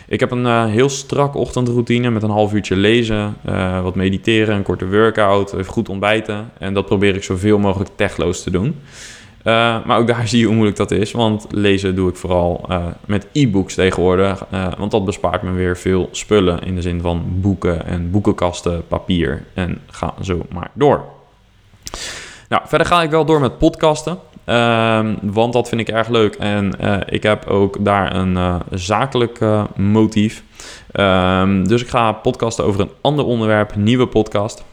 Ik 0.08 0.20
heb 0.20 0.32
een 0.32 0.46
uh, 0.46 0.66
heel 0.66 0.90
strak 0.90 1.36
ochtendroutine 1.36 2.10
met 2.10 2.24
een 2.24 2.30
half 2.30 2.54
uurtje 2.54 2.76
lezen, 2.76 3.36
uh, 3.50 3.82
wat 3.82 3.96
mediteren, 3.96 4.56
een 4.56 4.64
korte 4.64 4.90
workout, 4.90 5.54
even 5.54 5.66
goed 5.66 5.90
ontbijten. 5.90 6.52
En 6.60 6.74
dat 6.74 6.86
probeer 6.86 7.16
ik 7.16 7.24
zoveel 7.24 7.60
mogelijk 7.60 7.90
techloos 7.96 8.44
te 8.44 8.52
doen. 8.52 8.76
Uh, 9.46 9.86
maar 9.86 9.98
ook 9.98 10.08
daar 10.08 10.28
zie 10.32 10.40
je 10.40 10.46
hoe 10.46 10.54
moeilijk 10.54 10.78
dat 10.78 10.92
is. 10.92 11.12
Want 11.12 11.46
lezen 11.50 11.96
doe 11.96 12.10
ik 12.10 12.16
vooral 12.16 12.66
uh, 12.70 12.86
met 13.06 13.28
e-books 13.32 13.74
tegenwoordig. 13.74 14.46
Uh, 14.54 14.68
want 14.78 14.92
dat 14.92 15.06
bespaart 15.06 15.42
me 15.42 15.52
weer 15.52 15.78
veel 15.78 16.10
spullen. 16.12 16.60
In 16.60 16.76
de 16.76 16.82
zin 16.82 17.02
van 17.02 17.24
boeken 17.26 17.86
en 17.86 18.12
boekenkasten, 18.12 18.88
papier. 18.88 19.44
En 19.54 19.82
ga 19.90 20.14
zo 20.22 20.46
maar 20.50 20.70
door. 20.74 21.04
Nou, 22.50 22.62
verder 22.66 22.88
ga 22.88 23.02
ik 23.02 23.10
wel 23.10 23.26
door 23.26 23.40
met 23.40 23.58
podcasten. 23.58 24.18
Ehm, 24.46 25.16
want 25.22 25.54
dat 25.54 25.70
vind 25.70 25.82
ik 25.82 25.90
erg 25.90 26.08
leuk. 26.08 26.36
En 26.36 26.74
ik 27.10 27.24
heb 27.24 27.46
ook 27.46 27.86
daar 27.86 28.16
een 28.16 28.62
zakelijk 28.72 29.40
motief. 29.76 30.44
Ehm, 30.96 31.64
dus 31.64 31.82
ik 31.82 31.88
ga 31.88 32.12
podcasten 32.12 32.66
over 32.66 32.82
een 32.82 32.92
ander 33.02 33.26
onderwerp, 33.26 33.76
nieuwe 33.76 34.08
podcast. 34.08 34.64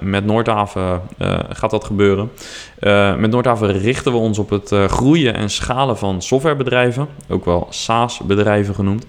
met 0.00 0.24
Noordhaven 0.24 1.00
gaat 1.48 1.70
dat 1.70 1.84
gebeuren. 1.84 2.30
met 3.18 3.30
Noordhaven 3.30 3.72
richten 3.72 4.12
we 4.12 4.18
ons 4.18 4.38
op 4.38 4.50
het 4.50 4.72
groeien 4.86 5.34
en 5.34 5.50
schalen 5.50 5.98
van 5.98 6.22
softwarebedrijven, 6.22 7.08
ook 7.28 7.44
wel 7.44 7.66
SaaS-bedrijven 7.70 8.74
genoemd. 8.74 9.06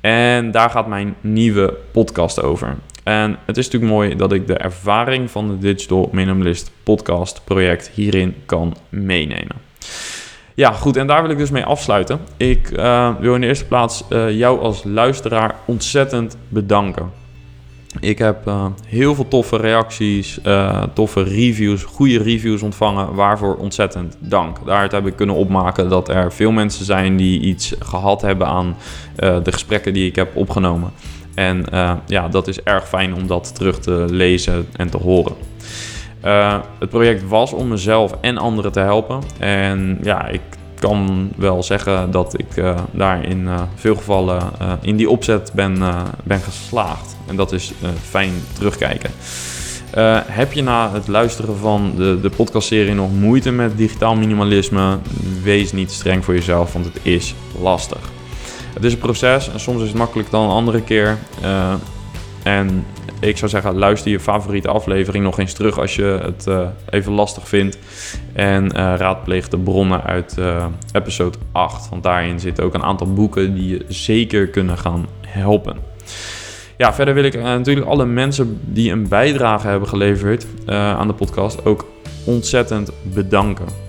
En 0.00 0.50
daar 0.50 0.70
gaat 0.70 0.86
mijn 0.86 1.16
nieuwe 1.20 1.74
podcast 1.92 2.42
over. 2.42 2.76
En 3.06 3.38
het 3.44 3.56
is 3.56 3.64
natuurlijk 3.64 3.92
mooi 3.92 4.16
dat 4.16 4.32
ik 4.32 4.46
de 4.46 4.56
ervaring 4.56 5.30
van 5.30 5.48
de 5.48 5.58
Digital 5.58 6.08
Minimalist 6.12 6.70
podcast 6.82 7.40
project 7.44 7.90
hierin 7.94 8.34
kan 8.46 8.76
meenemen. 8.88 9.56
Ja, 10.56 10.72
goed, 10.72 10.96
en 10.96 11.06
daar 11.06 11.22
wil 11.22 11.30
ik 11.30 11.38
dus 11.38 11.50
mee 11.50 11.64
afsluiten. 11.64 12.18
Ik 12.36 12.70
uh, 12.70 13.14
wil 13.20 13.34
in 13.34 13.40
de 13.40 13.46
eerste 13.46 13.64
plaats 13.64 14.04
uh, 14.10 14.30
jou 14.38 14.60
als 14.60 14.84
luisteraar 14.84 15.54
ontzettend 15.64 16.36
bedanken. 16.48 17.10
Ik 18.00 18.18
heb 18.18 18.48
uh, 18.48 18.66
heel 18.86 19.14
veel 19.14 19.28
toffe 19.28 19.56
reacties, 19.56 20.40
toffe 20.92 21.22
reviews, 21.22 21.82
goede 21.82 22.22
reviews 22.22 22.62
ontvangen. 22.62 23.14
Waarvoor 23.14 23.56
ontzettend 23.56 24.16
dank. 24.18 24.66
Daaruit 24.66 24.92
heb 24.92 25.06
ik 25.06 25.16
kunnen 25.16 25.34
opmaken 25.34 25.88
dat 25.88 26.08
er 26.08 26.32
veel 26.32 26.50
mensen 26.50 26.84
zijn 26.84 27.16
die 27.16 27.40
iets 27.40 27.74
gehad 27.78 28.22
hebben 28.22 28.46
aan 28.46 28.76
de 29.16 29.52
gesprekken 29.52 29.92
die 29.92 30.06
ik 30.06 30.16
heb 30.16 30.36
opgenomen. 30.36 30.90
En 31.34 31.64
ja, 32.06 32.28
dat 32.28 32.48
is 32.48 32.62
erg 32.62 32.88
fijn 32.88 33.14
om 33.14 33.26
dat 33.26 33.54
terug 33.54 33.78
te 33.78 34.06
lezen 34.10 34.66
en 34.76 34.90
te 34.90 34.98
horen. 34.98 35.34
Uh, 36.26 36.58
het 36.78 36.88
project 36.88 37.28
was 37.28 37.52
om 37.52 37.68
mezelf 37.68 38.14
en 38.20 38.38
anderen 38.38 38.72
te 38.72 38.80
helpen. 38.80 39.22
En 39.38 39.98
ja, 40.02 40.28
ik 40.28 40.40
kan 40.78 41.30
wel 41.36 41.62
zeggen 41.62 42.10
dat 42.10 42.38
ik 42.38 42.56
uh, 42.56 42.78
daar 42.90 43.24
in 43.24 43.48
veel 43.74 43.96
gevallen 43.96 44.42
in 44.80 44.96
die 44.96 45.10
opzet 45.10 45.50
ben, 45.54 45.78
ben 46.24 46.40
geslaagd. 46.40 47.16
En 47.26 47.36
dat 47.36 47.52
is 47.52 47.72
fijn 48.02 48.32
terugkijken. 48.52 49.10
heb 50.26 50.52
je 50.52 50.62
na 50.62 50.92
het 50.92 51.08
luisteren 51.08 51.56
van 51.56 51.92
de, 51.96 52.18
de 52.22 52.30
podcastserie 52.30 52.94
nog 52.94 53.12
moeite 53.12 53.50
met 53.50 53.76
digitaal 53.76 54.16
minimalisme? 54.16 54.98
Wees 55.42 55.72
niet 55.72 55.90
streng 55.90 56.24
voor 56.24 56.34
jezelf, 56.34 56.72
want 56.72 56.84
het 56.84 56.98
is 57.02 57.34
lastig. 57.60 58.10
Het 58.74 58.84
is 58.84 58.92
een 58.92 58.98
proces 58.98 59.52
en 59.52 59.60
soms 59.60 59.82
is 59.82 59.88
het 59.88 59.96
makkelijk 59.96 60.30
dan 60.30 60.42
een 60.42 60.50
andere 60.56 60.82
keer. 60.82 61.18
En 62.42 62.84
ik 63.20 63.36
zou 63.36 63.50
zeggen, 63.50 63.74
luister 63.74 64.10
je 64.10 64.20
favoriete 64.20 64.68
aflevering 64.68 65.24
nog 65.24 65.38
eens 65.38 65.52
terug 65.52 65.78
als 65.78 65.96
je 65.96 66.18
het 66.22 66.46
uh, 66.48 66.68
even 66.90 67.12
lastig 67.12 67.48
vindt. 67.48 67.78
En 68.32 68.64
uh, 68.64 68.70
raadpleeg 68.96 69.48
de 69.48 69.58
bronnen 69.58 70.02
uit 70.02 70.38
episode 70.92 71.38
8. 71.52 71.88
Want 71.88 72.02
daarin 72.02 72.40
zitten 72.40 72.64
ook 72.64 72.74
een 72.74 72.82
aantal 72.82 73.12
boeken 73.12 73.54
die 73.54 73.68
je 73.68 73.84
zeker 73.88 74.48
kunnen 74.48 74.78
gaan 74.78 75.06
helpen. 75.26 75.76
Ja, 76.76 76.94
verder 76.94 77.14
wil 77.14 77.24
ik 77.24 77.34
natuurlijk 77.34 77.86
alle 77.86 78.06
mensen 78.06 78.60
die 78.64 78.92
een 78.92 79.08
bijdrage 79.08 79.66
hebben 79.66 79.88
geleverd 79.88 80.46
aan 80.66 81.06
de 81.06 81.14
podcast 81.14 81.64
ook 81.64 81.86
ontzettend 82.24 82.90
bedanken. 83.02 83.85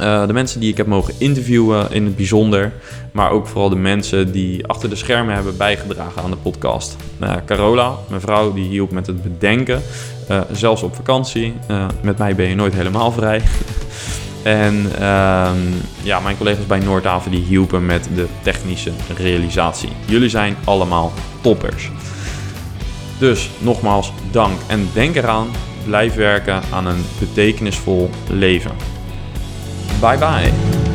Uh, 0.00 0.26
de 0.26 0.32
mensen 0.32 0.60
die 0.60 0.70
ik 0.70 0.76
heb 0.76 0.86
mogen 0.86 1.14
interviewen 1.18 1.92
in 1.92 2.04
het 2.04 2.16
bijzonder. 2.16 2.72
Maar 3.12 3.30
ook 3.30 3.46
vooral 3.46 3.68
de 3.68 3.76
mensen 3.76 4.32
die 4.32 4.66
achter 4.66 4.88
de 4.88 4.96
schermen 4.96 5.34
hebben 5.34 5.56
bijgedragen 5.56 6.22
aan 6.22 6.30
de 6.30 6.36
podcast. 6.36 6.96
Uh, 7.22 7.34
Carola, 7.46 7.94
mijn 8.08 8.20
vrouw, 8.20 8.52
die 8.52 8.68
hielp 8.68 8.90
met 8.90 9.06
het 9.06 9.22
bedenken. 9.22 9.82
Uh, 10.30 10.40
zelfs 10.52 10.82
op 10.82 10.94
vakantie. 10.94 11.54
met 12.02 12.18
mij 12.18 12.34
ben 12.34 12.48
je 12.48 12.54
nooit 12.54 12.74
helemaal 12.74 13.12
vrij. 13.12 13.42
en 14.42 14.86
ehm, 14.98 15.56
ja, 16.02 16.20
mijn 16.20 16.36
collega's 16.36 16.66
bij 16.66 16.78
Noordhaven 16.78 17.30
die 17.30 17.44
hielpen 17.44 17.86
met 17.86 18.08
de 18.14 18.26
technische 18.42 18.90
realisatie. 19.16 19.88
Jullie 20.06 20.28
zijn 20.28 20.56
allemaal 20.64 21.12
toppers. 21.40 21.90
Dus 23.18 23.50
nogmaals 23.58 24.12
dank. 24.30 24.58
En 24.66 24.88
denk 24.92 25.16
eraan, 25.16 25.46
blijf 25.84 26.14
werken 26.14 26.62
aan 26.72 26.86
een 26.86 27.04
betekenisvol 27.18 28.10
leven. 28.30 28.95
Bye 30.00 30.16
bye. 30.16 30.85